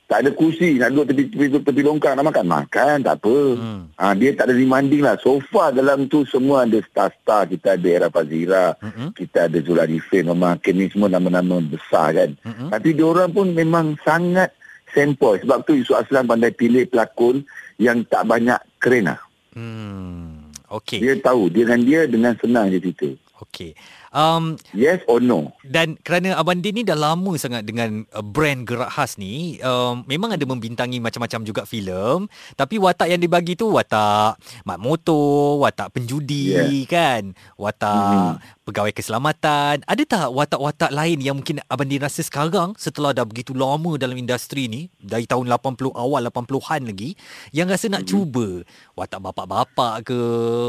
Tak 0.07 0.23
ada 0.23 0.31
kursi 0.39 0.79
nak 0.79 0.95
duduk 0.95 1.07
tepi 1.11 1.23
tepi, 1.35 1.47
tepi 1.67 1.83
longkang 1.83 2.15
nak 2.15 2.31
makan. 2.31 2.47
Makan 2.47 2.97
tak 3.03 3.19
apa. 3.19 3.37
Hmm. 3.59 3.91
Ha, 3.99 4.15
dia 4.15 4.31
tak 4.39 4.47
ada 4.47 4.55
demanding 4.55 5.03
lah. 5.03 5.19
So 5.19 5.43
far 5.51 5.75
dalam 5.75 6.07
tu 6.07 6.23
semua 6.31 6.63
ada 6.63 6.79
star-star. 6.79 7.51
Kita 7.51 7.75
ada 7.75 7.89
Era 7.91 8.07
Fazira. 8.07 8.79
Kita 9.19 9.51
ada 9.51 9.59
Zul 9.59 9.83
Arifin. 9.83 10.31
Mama 10.31 10.63
Ken 10.63 10.79
ni 10.79 10.87
semua 10.95 11.11
nama-nama 11.11 11.59
besar 11.59 12.15
kan. 12.15 12.31
Mm-mm. 12.39 12.71
Tapi 12.71 12.89
dia 12.95 13.03
orang 13.03 13.35
pun 13.35 13.51
memang 13.51 13.99
sangat 14.07 14.55
sempoi. 14.95 15.43
Sebab 15.43 15.67
tu 15.67 15.75
Yusuf 15.75 15.99
Aslan 15.99 16.31
pandai 16.31 16.55
pilih 16.55 16.87
pelakon 16.87 17.43
yang 17.77 18.05
tak 18.09 18.25
banyak 18.25 18.59
keren 18.81 19.13
lah. 19.13 19.21
Hmm. 19.57 20.53
Okey. 20.69 20.99
Dia 21.01 21.15
tahu. 21.21 21.49
Dia 21.53 21.65
dengan 21.69 21.83
dia 21.87 22.01
dengan 22.09 22.35
senang 22.37 22.67
dia 22.73 22.81
cerita. 22.83 23.09
Okey. 23.45 23.77
Um, 24.15 24.59
Yes 24.75 25.03
or 25.11 25.19
no? 25.23 25.55
Dan 25.67 25.99
kerana 26.03 26.39
Abang 26.39 26.63
Din 26.63 26.79
ni 26.79 26.83
dah 26.87 26.99
lama 26.99 27.35
sangat 27.39 27.67
dengan 27.67 28.05
uh, 28.13 28.23
brand 28.23 28.63
gerak 28.67 28.93
khas 28.95 29.19
ni, 29.19 29.59
um, 29.63 30.07
memang 30.07 30.35
ada 30.35 30.45
membintangi 30.47 30.99
macam-macam 31.03 31.41
juga 31.43 31.63
filem, 31.67 32.31
tapi 32.55 32.79
watak 32.79 33.11
yang 33.11 33.21
dibagi 33.23 33.59
tu 33.59 33.71
watak 33.73 34.39
mak 34.67 34.79
motor, 34.79 35.63
watak 35.63 35.95
penjudi 35.97 36.39
Yeah. 36.47 36.69
kan, 36.87 37.23
watak 37.59 38.39
pegawai 38.67 38.91
keselamatan. 38.91 39.87
Ada 39.87 40.03
tak 40.03 40.27
watak-watak 40.35 40.91
lain 40.91 41.23
yang 41.23 41.39
mungkin 41.39 41.63
Abang 41.71 41.87
Din 41.87 42.03
rasa 42.03 42.23
sekarang 42.23 42.75
setelah 42.75 43.15
dah 43.15 43.23
begitu 43.23 43.55
lama 43.55 43.95
dalam 43.95 44.19
industri 44.19 44.67
ni, 44.67 44.91
dari 44.99 45.25
tahun 45.27 45.47
80 45.47 45.95
awal 45.95 46.27
80-an 46.29 46.83
lagi, 46.91 47.15
yang 47.55 47.71
rasa 47.71 47.87
nak 47.87 48.07
cuba 48.07 48.67
watak 48.99 49.23
bapak-bapak 49.23 49.95
ke, 50.07 50.21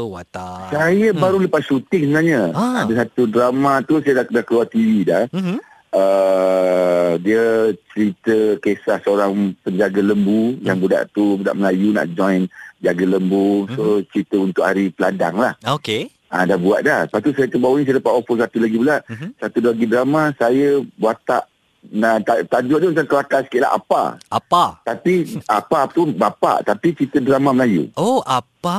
watak 0.08 0.70
Saya 0.70 1.10
baru 1.10 1.42
lepas 1.42 1.62
syuting 1.66 2.10
sebenarnya. 2.10 2.54
Ah. 2.54 2.86
Ada 2.86 3.06
satu 3.06 3.22
drama 3.38 3.78
tu 3.86 4.02
saya 4.02 4.20
dah, 4.20 4.26
dah 4.26 4.44
keluar 4.44 4.66
TV 4.66 5.06
dah. 5.06 5.30
Mhm. 5.30 5.56
Uh, 5.88 7.16
dia 7.24 7.72
cerita 7.90 8.36
kisah 8.60 9.00
seorang 9.00 9.56
penjaga 9.64 10.04
lembu 10.04 10.52
Hmm. 10.52 10.60
yang 10.60 10.76
budak 10.76 11.08
tu 11.10 11.40
budak 11.40 11.56
Melayu 11.56 11.96
nak 11.96 12.12
join 12.12 12.44
jaga 12.78 13.04
lembu. 13.08 13.64
So 13.72 14.04
cerita 14.10 14.36
untuk 14.36 14.66
hari 14.66 14.90
peladang 14.90 15.38
lah. 15.38 15.56
Okey. 15.64 16.12
Ah 16.28 16.44
dah 16.44 16.60
buat 16.60 16.84
dah. 16.84 17.08
Lepas 17.08 17.24
tu 17.24 17.32
saya 17.32 17.48
terbaru 17.48 17.80
ni 17.80 17.88
saya 17.88 17.96
dapat 17.96 18.12
offer 18.12 18.36
satu 18.36 18.58
lagi 18.60 18.76
pula. 18.76 18.96
Mhm. 19.08 19.28
Satu 19.40 19.58
lagi 19.64 19.84
drama 19.88 20.22
saya 20.36 20.68
watak 21.00 21.48
Nah, 21.88 22.18
ta- 22.20 22.42
tajuk 22.42 22.82
dia 22.82 22.90
macam 22.90 23.06
kelakar 23.06 23.40
sikit 23.46 23.60
lah. 23.62 23.72
Apa? 23.74 24.02
Apa? 24.28 24.64
Tapi 24.82 25.24
apa 25.46 25.86
tu 25.88 26.10
bapak. 26.10 26.66
Tapi 26.66 26.92
cerita 26.92 27.22
drama 27.22 27.54
Melayu. 27.54 27.88
Oh, 27.94 28.18
apa? 28.26 28.78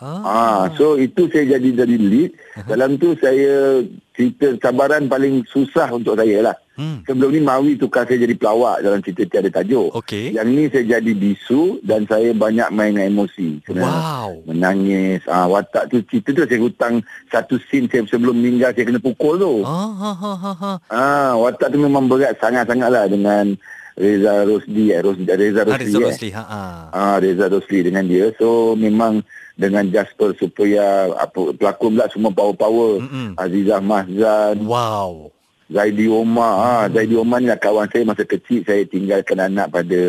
Ah. 0.00 0.22
Ah, 0.24 0.62
so 0.74 0.96
itu 0.96 1.28
saya 1.28 1.58
jadi 1.58 1.84
jadi 1.84 1.96
lead. 1.96 2.30
Dalam 2.64 2.96
tu 2.96 3.12
saya 3.18 3.84
cerita 4.16 4.56
cabaran 4.58 5.06
paling 5.06 5.44
susah 5.46 5.92
untuk 5.92 6.16
saya 6.16 6.50
lah. 6.50 6.56
Hmm. 6.78 7.02
Sebelum 7.02 7.34
ni 7.34 7.42
Mawi 7.42 7.74
tukar 7.74 8.06
saya 8.06 8.22
jadi 8.22 8.38
pelawak 8.38 8.86
dalam 8.86 9.02
cerita 9.02 9.26
tiada 9.26 9.50
tajuk. 9.50 9.90
Okey. 9.98 10.30
Yang 10.30 10.46
ni 10.46 10.64
saya 10.70 10.84
jadi 11.02 11.10
bisu 11.10 11.82
dan 11.82 12.06
saya 12.06 12.30
banyak 12.30 12.70
main 12.70 12.94
dengan 12.94 13.10
emosi. 13.18 13.58
Kena 13.66 13.82
Wow. 13.82 14.46
Menangis. 14.46 15.26
Ah, 15.26 15.50
watak 15.50 15.90
tu 15.90 15.98
cerita 16.06 16.30
tu 16.30 16.46
saya 16.46 16.62
hutang 16.62 17.02
satu 17.34 17.58
scene 17.66 17.90
saya 17.90 18.06
sebelum 18.06 18.38
meninggal 18.38 18.70
saya 18.70 18.86
kena 18.86 19.02
pukul 19.02 19.34
tu. 19.36 19.54
Ah, 19.66 19.90
ha, 19.90 20.10
ha, 20.14 20.32
ha, 20.38 20.52
ha. 20.54 20.72
Ah, 20.86 21.32
watak 21.34 21.74
tu 21.74 21.82
memang 21.82 22.06
berat 22.06 22.38
sangat-sangat 22.38 22.88
lah 22.94 23.10
dengan 23.10 23.58
Reza 23.98 24.46
Rosdi 24.46 24.94
eh. 24.94 25.02
Rosdi, 25.02 25.26
Reza 25.26 25.66
Rosdi 25.66 25.74
Haris 25.74 25.90
eh. 25.90 25.98
Rosli. 25.98 26.30
Ha, 26.30 26.44
ha. 26.46 26.62
Ah, 26.94 27.16
Reza 27.18 27.50
Rosli 27.50 27.82
dengan 27.82 28.06
dia. 28.06 28.30
So 28.38 28.78
memang 28.78 29.26
dengan 29.58 29.90
Jasper 29.90 30.38
supaya 30.38 31.10
apa 31.18 31.50
pelakon 31.58 31.98
pula 31.98 32.06
semua 32.06 32.30
power-power. 32.30 33.02
Mm-mm. 33.02 33.28
Azizah 33.34 33.82
Mahzan, 33.82 34.62
Wow. 34.62 35.34
Zaidi 35.68 36.08
Omar. 36.08 36.52
Ah, 36.56 36.84
Zaidi 36.88 37.14
Omar 37.14 37.44
ni 37.44 37.52
lah 37.52 37.60
kawan 37.60 37.88
saya 37.92 38.08
masa 38.08 38.24
kecil 38.24 38.64
saya 38.64 38.88
tinggalkan 38.88 39.36
anak 39.36 39.68
pada 39.68 40.00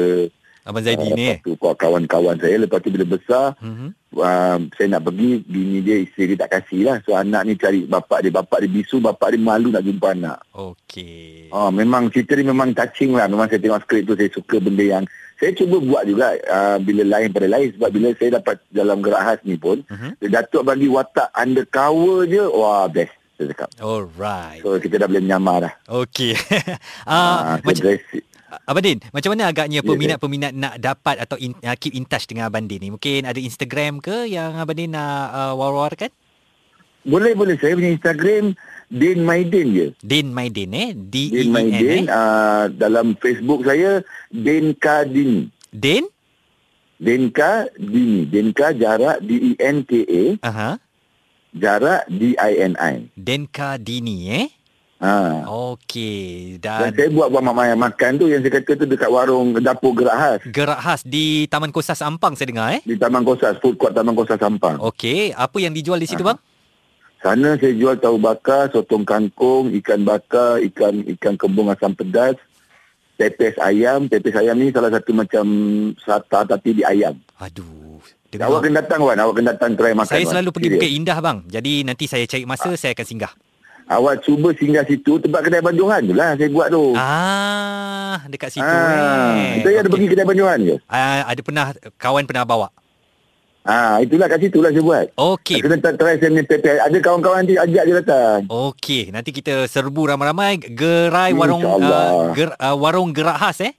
Abang 0.67 0.85
Zaidi 0.85 1.09
ah, 1.11 1.15
ni 1.15 1.25
eh. 1.33 1.37
tu 1.43 1.55
kawan-kawan 1.59 2.39
saya. 2.39 2.61
Lepas 2.61 2.79
tu 2.83 2.91
bila 2.93 3.05
besar 3.07 3.57
Mhm. 3.59 3.87
uh, 4.19 4.57
saya 4.77 4.87
nak 4.91 5.03
pergi 5.09 5.41
bini 5.43 5.81
dia 5.81 5.97
isteri 5.99 6.35
dia 6.35 6.45
tak 6.45 6.61
kasih 6.61 6.81
lah. 6.87 6.95
So 7.03 7.17
anak 7.17 7.41
ni 7.43 7.53
cari 7.57 7.83
bapak 7.89 8.23
dia. 8.23 8.31
Bapak 8.31 8.63
dia 8.63 8.71
bisu, 8.71 9.01
bapak 9.01 9.33
dia 9.35 9.41
malu 9.41 9.73
nak 9.73 9.83
jumpa 9.83 10.13
anak. 10.15 10.39
Okey. 10.53 11.49
Ah, 11.51 11.73
memang 11.73 12.07
cerita 12.13 12.37
ni 12.37 12.45
memang 12.47 12.71
touching 12.71 13.17
lah. 13.17 13.25
Memang 13.27 13.49
saya 13.49 13.59
tengok 13.59 13.81
skrip 13.83 14.03
tu 14.07 14.15
saya 14.15 14.29
suka 14.29 14.61
benda 14.61 14.85
yang 14.85 15.03
saya 15.39 15.55
cuba 15.55 15.79
buat 15.79 16.03
juga 16.03 16.35
uh, 16.51 16.77
bila 16.83 17.15
lain 17.15 17.31
pada 17.31 17.47
lain 17.47 17.71
sebab 17.71 17.89
bila 17.95 18.11
saya 18.19 18.43
dapat 18.43 18.59
dalam 18.75 18.99
gerak 18.99 19.23
khas 19.23 19.39
ni 19.47 19.55
pun 19.55 19.79
dia 20.19 20.27
Datuk 20.35 20.67
bagi 20.67 20.91
watak 20.91 21.31
undercover 21.31 22.27
je 22.27 22.43
wah 22.43 22.91
best 22.91 23.15
saya 23.39 23.47
cakap. 23.55 23.69
Alright. 23.79 24.59
So 24.59 24.75
kita 24.75 24.99
dah 24.99 25.07
boleh 25.07 25.23
menyamar 25.23 25.57
dah. 25.63 25.73
Okey. 26.03 26.35
Ah, 27.07 27.55
ah, 27.55 27.57
saya 27.57 27.65
macam 27.65 27.83
dress, 27.87 28.03
Abang 28.65 28.83
Din, 28.83 28.99
macam 29.13 29.29
mana 29.33 29.43
agaknya 29.49 29.79
Ya, 29.79 29.85
peminat-peminat 29.85 30.53
nak 30.57 30.75
dapat 30.81 31.15
atau 31.21 31.37
in, 31.37 31.53
uh, 31.61 31.77
keep 31.77 31.93
in 31.93 32.03
touch 32.03 32.25
dengan 32.25 32.49
Abang 32.49 32.65
Din 32.67 32.81
ni? 32.81 32.89
Mungkin 32.91 33.23
ada 33.23 33.37
Instagram 33.37 34.01
ke 34.03 34.27
yang 34.27 34.57
Abang 34.59 34.75
Din 34.75 34.91
nak 34.91 35.31
uh, 35.31 35.53
war-warkan? 35.55 36.11
boleh 37.07 37.31
boleh 37.31 37.55
saya 37.55 37.79
punya 37.79 37.95
Instagram 37.95 38.53
Din 38.91 39.23
Maidin 39.23 39.67
je. 39.71 39.87
Din 40.03 40.35
Maidin 40.35 40.69
eh? 40.75 40.89
D 40.93 41.15
E 41.31 41.41
Din 41.41 41.49
N 41.49 41.53
Maidin 41.55 42.05
eh? 42.05 42.11
uh, 42.11 42.65
dalam 42.73 43.15
Facebook 43.17 43.63
saya 43.63 44.03
Din 44.29 44.75
Kadini. 44.75 45.47
Din? 45.71 46.05
Denka 46.99 47.71
Dini. 47.79 48.27
Denka 48.27 48.75
jarak 48.75 49.23
D 49.23 49.29
E 49.31 49.51
N 49.55 49.87
K 49.87 49.91
A 50.03 50.23
Aha. 50.43 50.69
Jarak 51.55 52.05
D 52.09 52.35
I 52.37 52.51
N 52.59 52.73
I. 52.77 53.09
Denka 53.17 53.81
Dini 53.81 54.17
eh? 54.29 54.47
Ha. 54.99 55.47
Okey. 55.47 56.59
Dan 56.59 56.91
Dan 56.91 56.91
saya 56.91 57.07
buat 57.07 57.31
buat 57.31 57.39
mak 57.39 57.55
makan 57.55 58.19
tu 58.19 58.27
yang 58.27 58.43
saya 58.43 58.59
kata 58.59 58.83
tu 58.83 58.85
dekat 58.85 59.07
warung 59.07 59.55
dapur 59.63 59.95
gerak 59.95 60.11
khas 60.11 60.39
gerak 60.51 60.79
khas 60.83 61.01
di 61.07 61.47
Taman 61.47 61.71
Kosas 61.71 62.03
Ampang 62.03 62.35
saya 62.35 62.51
dengar 62.51 62.75
eh? 62.75 62.83
di 62.83 62.99
Taman 62.99 63.23
Kosas, 63.23 63.55
food 63.63 63.79
court 63.79 63.95
Taman 63.95 64.11
Kosas 64.11 64.35
Sampang. 64.35 64.75
Okey. 64.83 65.31
Apa 65.31 65.55
yang 65.63 65.71
dijual 65.71 66.03
di 66.03 66.07
situ 66.07 66.19
bang? 66.19 66.35
Sana 67.23 67.55
saya 67.59 67.75
jual 67.75 67.99
tahu 67.99 68.15
bakar, 68.19 68.71
sotong 68.71 69.03
kangkung, 69.03 69.71
ikan 69.79 70.03
bakar, 70.03 70.59
ikan 70.67 71.03
ikan 71.15 71.35
kembung 71.35 71.67
asam 71.71 71.91
pedas, 71.95 72.35
pepes 73.15 73.55
ayam. 73.59 74.07
Pepes 74.07 74.35
ayam 74.35 74.55
ni 74.59 74.71
salah 74.71 74.91
satu 74.91 75.11
macam 75.15 75.45
sata 75.99 76.43
tapi 76.43 76.79
di 76.79 76.83
ayam. 76.83 77.15
Aduh. 77.39 77.88
Awak 78.31 78.37
Dengar. 78.45 78.61
kena 78.61 78.77
datang 78.79 78.99
Wan, 79.01 79.17
awak 79.17 79.33
kena 79.35 79.47
datang 79.51 79.71
try 79.73 79.91
makan. 79.91 80.05
Saya 80.07 80.21
Wan. 80.21 80.31
selalu 80.31 80.49
pergi. 80.53 80.69
Bukit 80.71 80.91
Indah 80.93 81.17
bang. 81.17 81.37
Jadi 81.43 81.73
nanti 81.81 82.05
saya 82.05 82.23
cari 82.23 82.45
masa 82.45 82.69
saya 82.77 82.93
akan 82.93 83.01
singgah. 83.03 83.33
Awak 83.89 84.21
cuba 84.21 84.53
singgah 84.53 84.85
situ 84.85 85.17
tempat 85.17 85.41
kedai 85.41 85.65
Banjohan 85.65 86.05
tu 86.05 86.13
lah 86.13 86.37
saya 86.37 86.45
buat 86.47 86.69
tu. 86.69 86.93
Ah, 86.93 88.21
dekat 88.29 88.53
situ 88.53 88.61
Ah, 88.61 89.33
eh. 89.33 89.65
Saya 89.65 89.75
ada 89.75 89.81
Okey. 89.81 89.91
pergi 89.91 90.07
kedai 90.07 90.25
Banjohan 90.25 90.59
ke? 90.61 90.75
Ah, 90.85 91.25
ada 91.25 91.41
pernah 91.41 91.65
kawan 91.97 92.23
pernah 92.23 92.45
bawa. 92.45 92.69
Ah, 93.61 93.97
itulah 93.97 94.25
kat 94.25 94.39
situ 94.39 94.61
lah 94.61 94.69
saya 94.69 94.81
buat. 94.83 95.05
Okey. 95.11 95.59
Kena 95.59 95.77
tak 95.79 95.97
try 95.97 96.15
saya 96.15 96.29
punya 96.29 96.45
pepe. 96.45 96.69
Ada 96.77 96.97
kawan-kawan 96.99 97.37
nanti 97.41 97.53
ajak 97.55 97.83
dia 97.83 97.95
datang. 97.97 98.39
Okey, 98.45 99.09
nanti 99.09 99.29
kita 99.31 99.65
serbu 99.65 100.05
ramai-ramai 100.07 100.61
gerai 100.69 101.33
warung 101.33 101.59
InsyaAllah. 101.59 102.05
uh, 102.05 102.25
ger, 102.31 102.49
uh, 102.55 102.75
warung 102.75 103.09
gerak 103.09 103.37
khas 103.37 103.57
eh. 103.63 103.73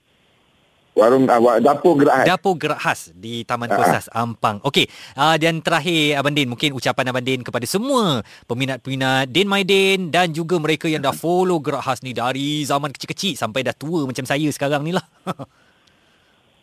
Warung 0.91 1.31
awak 1.31 1.63
dapur 1.63 1.95
gerak. 1.95 2.27
Dapur 2.27 2.59
gerak 2.59 2.83
khas 2.83 3.15
di 3.15 3.47
Taman. 3.47 3.71
Kosas 3.71 4.11
Ampang. 4.11 4.59
Okey, 4.67 4.91
uh, 5.15 5.39
dan 5.39 5.63
terakhir 5.63 6.19
Abang 6.19 6.35
Din, 6.35 6.51
mungkin 6.51 6.75
ucapan 6.75 7.15
Abang 7.15 7.23
Din 7.23 7.47
kepada 7.47 7.63
semua 7.63 8.27
peminat-peminat 8.51 9.31
Din 9.31 9.47
My 9.47 9.63
Din 9.63 10.11
dan 10.11 10.35
juga 10.35 10.59
mereka 10.59 10.91
yang 10.91 10.99
dah 10.99 11.15
follow 11.15 11.63
gerak 11.63 11.87
khas 11.87 12.03
ni 12.03 12.11
dari 12.11 12.67
zaman 12.67 12.91
kecil-kecil 12.91 13.39
sampai 13.39 13.63
dah 13.63 13.73
tua 13.73 14.03
macam 14.03 14.27
saya 14.27 14.51
sekarang 14.51 14.83
ni 14.83 14.91
lah. 14.91 15.07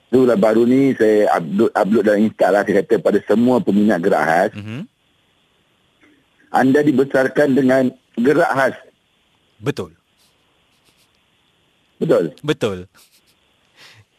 Itulah 0.07 0.39
baru 0.39 0.63
ni 0.63 0.95
saya 0.95 1.31
upload, 1.35 1.71
upload 1.75 2.03
dalam 2.07 2.21
Insta 2.23 2.47
lah. 2.47 2.63
Saya 2.63 2.83
kata 2.83 2.95
pada 2.99 3.19
semua 3.23 3.59
peminat 3.63 3.99
gerak 4.03 4.23
khas. 4.23 4.51
Mhm. 4.59 4.79
Anda 6.51 6.79
dibesarkan 6.83 7.49
dengan 7.55 7.83
gerak 8.19 8.51
khas. 8.55 8.75
Betul. 9.59 9.95
Betul. 11.97 12.35
Betul. 12.43 12.77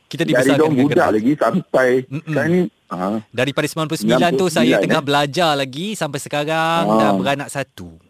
Kita 0.08 0.22
dibesarkan 0.24 0.56
dengan 0.66 0.82
budak 0.82 0.96
gerak. 0.98 1.10
lagi 1.14 1.32
sampai 1.36 1.88
Mm-mm. 2.02 2.24
sekarang 2.26 2.48
ni. 2.48 2.60
Ha, 2.88 3.20
Daripada 3.28 3.66
99 3.68 4.08
tu 4.34 4.46
saya 4.48 4.74
99, 4.74 4.82
tengah 4.82 5.00
eh? 5.00 5.06
belajar 5.06 5.50
lagi 5.52 5.86
sampai 5.92 6.18
sekarang 6.18 6.82
Ah. 6.82 6.96
dah 6.98 7.10
beranak 7.12 7.48
satu. 7.48 8.00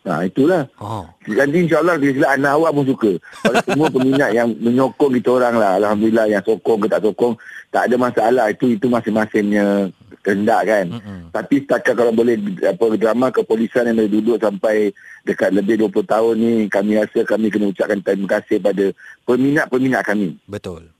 ha, 0.00 0.22
itulah. 0.22 0.64
Oh. 0.78 1.04
Nanti 1.26 1.56
insyaAllah 1.60 1.98
bila 1.98 2.30
anak 2.30 2.52
awak 2.54 2.70
pun 2.72 2.84
suka. 2.86 3.10
Kalau 3.42 3.58
semua 3.66 3.86
peminat 3.88 4.30
yang 4.30 4.48
menyokong 4.54 5.12
kita 5.12 5.30
orang 5.32 5.54
lah. 5.56 5.72
Alhamdulillah 5.76 6.26
yang 6.26 6.40
sokong 6.40 6.78
ke 6.80 6.88
tak 6.88 7.02
sokong. 7.02 7.34
Tak 7.68 7.82
ada 7.84 7.96
masalah. 7.98 8.46
Itu 8.48 8.70
itu 8.70 8.86
masing-masingnya 8.86 9.90
kehendak 10.22 10.62
kan. 10.64 10.86
Mm-mm. 10.88 11.20
Tapi 11.28 11.54
setakat 11.60 11.94
kalau 11.96 12.12
boleh 12.12 12.38
apa 12.62 12.84
drama 12.94 13.26
kepolisian 13.28 13.88
yang 13.88 13.98
dah 13.98 14.08
duduk 14.08 14.36
sampai 14.38 14.94
dekat 15.22 15.50
lebih 15.50 15.82
20 15.82 16.06
tahun 16.06 16.34
ni 16.36 16.52
kami 16.66 16.94
rasa 16.94 17.20
kami 17.22 17.50
kena 17.50 17.68
ucapkan 17.68 17.98
terima 17.98 18.28
kasih 18.30 18.56
pada 18.56 18.84
peminat-peminat 19.24 20.02
kami. 20.02 20.38
Betul. 20.44 20.94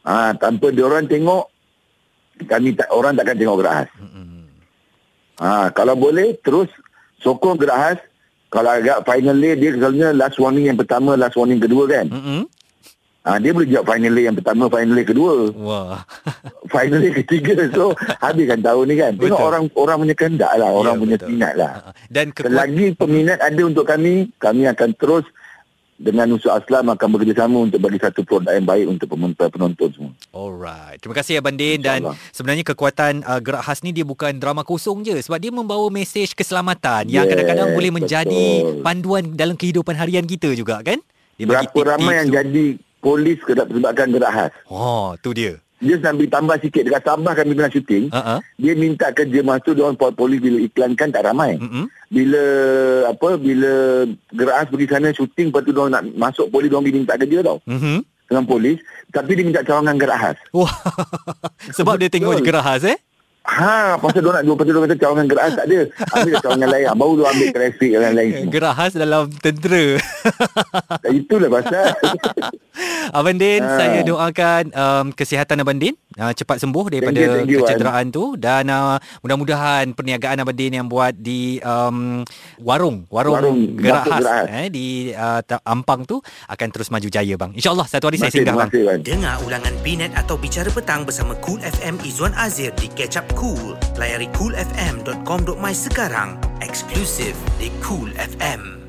Ha, 0.00 0.32
tanpa 0.34 0.72
diorang 0.72 1.04
tengok 1.04 1.44
kami 2.48 2.72
tak 2.72 2.88
orang 2.88 3.12
takkan 3.12 3.36
tengok 3.36 3.60
gerak 3.60 3.74
khas. 3.76 3.90
Mm-mm. 4.00 4.48
Ha, 5.36 5.68
kalau 5.70 5.92
boleh 5.92 6.36
terus 6.40 6.68
sokong 7.18 7.56
gerak 7.56 7.76
khas. 7.76 8.00
Kalau 8.50 8.66
agak 8.66 9.06
final 9.06 9.38
day 9.38 9.54
dia 9.54 9.70
selalunya 9.70 10.10
last 10.10 10.34
warning 10.34 10.66
yang 10.66 10.74
pertama, 10.74 11.14
last 11.14 11.38
warning 11.38 11.62
kedua 11.62 11.86
kan. 11.86 12.08
Mm-mm. 12.08 12.42
Ha, 13.20 13.36
dia 13.36 13.52
boleh 13.52 13.68
jawab 13.68 13.86
final 13.86 14.10
day 14.10 14.24
yang 14.24 14.34
pertama, 14.34 14.64
final 14.66 14.96
day 14.96 15.04
kedua, 15.04 15.32
Wah. 15.52 16.00
final 16.74 16.98
day 16.98 17.12
ketiga. 17.14 17.68
So 17.70 17.92
habiskan 18.18 18.58
tahun 18.58 18.84
ni 18.88 18.96
kan. 18.96 19.12
Tengok 19.14 19.36
Betul. 19.36 19.46
orang 19.46 19.64
orang 19.76 19.96
punya 20.00 20.14
kehendak 20.16 20.52
lah, 20.56 20.72
orang 20.72 20.96
Ya, 20.96 21.00
punya 21.04 21.16
betul. 21.20 21.28
minat 21.28 21.52
lah. 21.54 21.72
Ha, 21.78 21.90
Dan 22.08 22.26
kekuatan 22.32 22.48
Selagi 22.50 22.86
peminat 22.96 23.38
ada 23.38 23.62
untuk 23.62 23.84
kami, 23.84 24.12
kami 24.40 24.62
akan 24.66 24.90
terus 24.96 25.24
dengan 26.00 26.32
usul 26.32 26.48
Aslam 26.48 26.88
akan 26.88 27.08
bekerjasama 27.12 27.60
untuk 27.60 27.76
bagi 27.76 28.00
satu 28.00 28.24
produk 28.24 28.56
yang 28.56 28.64
baik 28.64 28.88
untuk 28.88 29.04
penonton, 29.12 29.48
penonton 29.52 29.88
semua. 29.92 30.12
Alright. 30.32 30.96
Terima 30.96 31.12
kasih 31.12 31.44
Abang 31.44 31.60
Din 31.60 31.84
dan 31.84 32.00
InsyaAllah. 32.00 32.32
sebenarnya 32.32 32.64
kekuatan 32.64 33.20
uh, 33.20 33.36
gerak 33.36 33.60
khas 33.68 33.84
ni 33.84 33.92
dia 33.92 34.08
bukan 34.08 34.32
drama 34.40 34.64
kosong 34.64 35.04
je 35.04 35.20
sebab 35.20 35.36
dia 35.36 35.52
membawa 35.52 35.92
mesej 35.92 36.32
keselamatan 36.32 37.04
yang 37.12 37.28
kadang-kadang 37.28 37.76
boleh 37.76 37.92
menjadi 37.92 38.44
betul. 38.64 38.80
panduan 38.80 39.24
dalam 39.36 39.60
kehidupan 39.60 39.92
harian 39.92 40.24
kita 40.24 40.56
juga 40.56 40.80
kan? 40.80 40.96
Dia 41.36 41.44
Berapa 41.44 41.78
ramai 41.84 42.24
yang 42.24 42.28
tu. 42.32 42.36
jadi 42.40 42.64
polis 43.04 43.36
sebabkan 43.44 44.08
gerak 44.08 44.32
khas. 44.32 44.52
Oh, 44.72 45.12
tu 45.20 45.36
dia. 45.36 45.60
Dia 45.80 45.96
sambil 45.96 46.28
tambah 46.28 46.56
sikit 46.60 46.84
dekat 46.84 47.02
Sabah 47.02 47.32
kami 47.32 47.56
pernah 47.56 47.72
syuting. 47.72 48.04
Ah. 48.12 48.36
Dia 48.54 48.76
minta 48.76 49.08
kerja 49.10 49.40
masuk 49.40 49.72
dia 49.72 49.82
orang 49.82 49.96
polis 49.96 50.38
bila 50.38 50.60
iklankan 50.60 51.08
tak 51.08 51.24
ramai. 51.24 51.56
Mm-mm. 51.56 51.88
Bila 52.06 52.42
apa 53.08 53.28
bila 53.40 53.72
gerak 54.30 54.54
khas 54.54 54.68
pergi 54.68 54.86
sana 54.86 55.08
syuting 55.10 55.48
lepas 55.48 55.62
tu 55.64 55.72
dia 55.72 55.80
orang 55.80 55.94
nak 55.96 56.04
masuk 56.14 56.46
polis 56.48 56.68
dia 56.68 56.76
orang 56.76 56.84
pergi 56.84 56.98
minta 57.00 57.14
kerja 57.16 57.38
tau 57.40 57.58
Mhm. 57.64 57.96
dengan 58.28 58.44
polis 58.44 58.76
tapi 59.08 59.30
dia 59.32 59.44
minta 59.44 59.64
cawangan 59.64 59.96
gerak 59.96 60.18
khas. 60.20 60.38
Wah. 60.52 60.72
Sebab 61.76 61.96
dia 61.96 62.12
tengok 62.12 62.38
khas 62.44 62.84
eh? 62.84 62.98
Ha, 63.42 63.96
pasal 63.96 64.20
dia 64.20 64.30
nak 64.30 64.44
dua 64.44 64.54
pasal 64.54 64.70
dia 64.70 64.82
kata 64.84 64.96
cawangan 64.96 65.26
gerak 65.26 65.42
khas 65.42 65.54
tak 65.54 65.66
ada. 65.66 65.78
Ambil 66.12 66.32
cawangan 66.38 66.68
lain. 66.70 66.86
Baru 66.92 67.12
dia 67.14 67.26
ambil 67.26 67.48
trafik 67.50 67.90
dan 67.90 68.12
lain 68.12 68.30
semua. 68.30 68.50
Gerak 68.54 68.74
khas 68.74 68.92
dalam 68.94 69.22
tentera. 69.34 69.84
Itulah 71.10 71.48
pasal. 71.50 71.86
Abang 73.10 73.36
Din, 73.36 73.60
Ah. 73.60 73.76
saya 73.76 74.00
doakan 74.00 74.62
um, 74.70 75.06
kesihatan 75.10 75.58
Abang 75.58 75.76
Din 75.76 75.92
uh, 76.14 76.30
cepat 76.30 76.56
sembuh 76.58 76.86
daripada 76.88 77.12
Thank 77.12 77.26
you, 77.26 77.34
thank 77.34 77.50
you, 77.50 77.58
Wan. 77.58 77.66
kecederaan 77.66 78.06
tu 78.08 78.24
dan 78.36 78.64
uh, 78.66 78.96
mudah-mudahan 79.20 79.92
perniagaan 79.92 80.38
Abang 80.38 80.54
Din 80.54 80.72
yang 80.74 80.86
buat 80.86 81.12
di 81.12 81.58
um, 81.60 82.22
warung 82.56 83.04
warung, 83.08 83.34
Warung 83.34 83.58
khas. 83.76 84.46
eh 84.48 84.68
di 84.68 84.86
uh, 85.10 85.42
Ampang 85.64 86.04
tu 86.04 86.20
akan 86.46 86.68
terus 86.70 86.88
maju 86.88 87.04
jaya 87.06 87.34
bang. 87.34 87.50
InsyaAllah 87.52 87.84
satu 87.84 88.06
hari 88.06 88.16
saya 88.16 88.30
Terima 88.30 88.38
singgah 88.44 88.54
bang. 88.56 88.68
kasih, 88.70 88.82
Wan. 88.84 88.98
Dengar 89.02 89.34
ulangan 89.42 89.74
Binet 89.80 90.12
atau 90.14 90.34
Bicara 90.36 90.70
Petang 90.70 91.02
bersama 91.02 91.34
Cool 91.40 91.58
FM 91.58 91.98
Izwan 92.02 92.32
Azir 92.34 92.70
di 92.72 92.86
Catch 92.88 93.18
Up 93.18 93.26
Cool. 93.36 93.78
Layari 94.00 94.30
coolfm.com.my 94.34 95.74
sekarang. 95.74 96.40
Eksklusif 96.64 97.34
di 97.60 97.68
Cool 97.84 98.12
FM. 98.16 98.79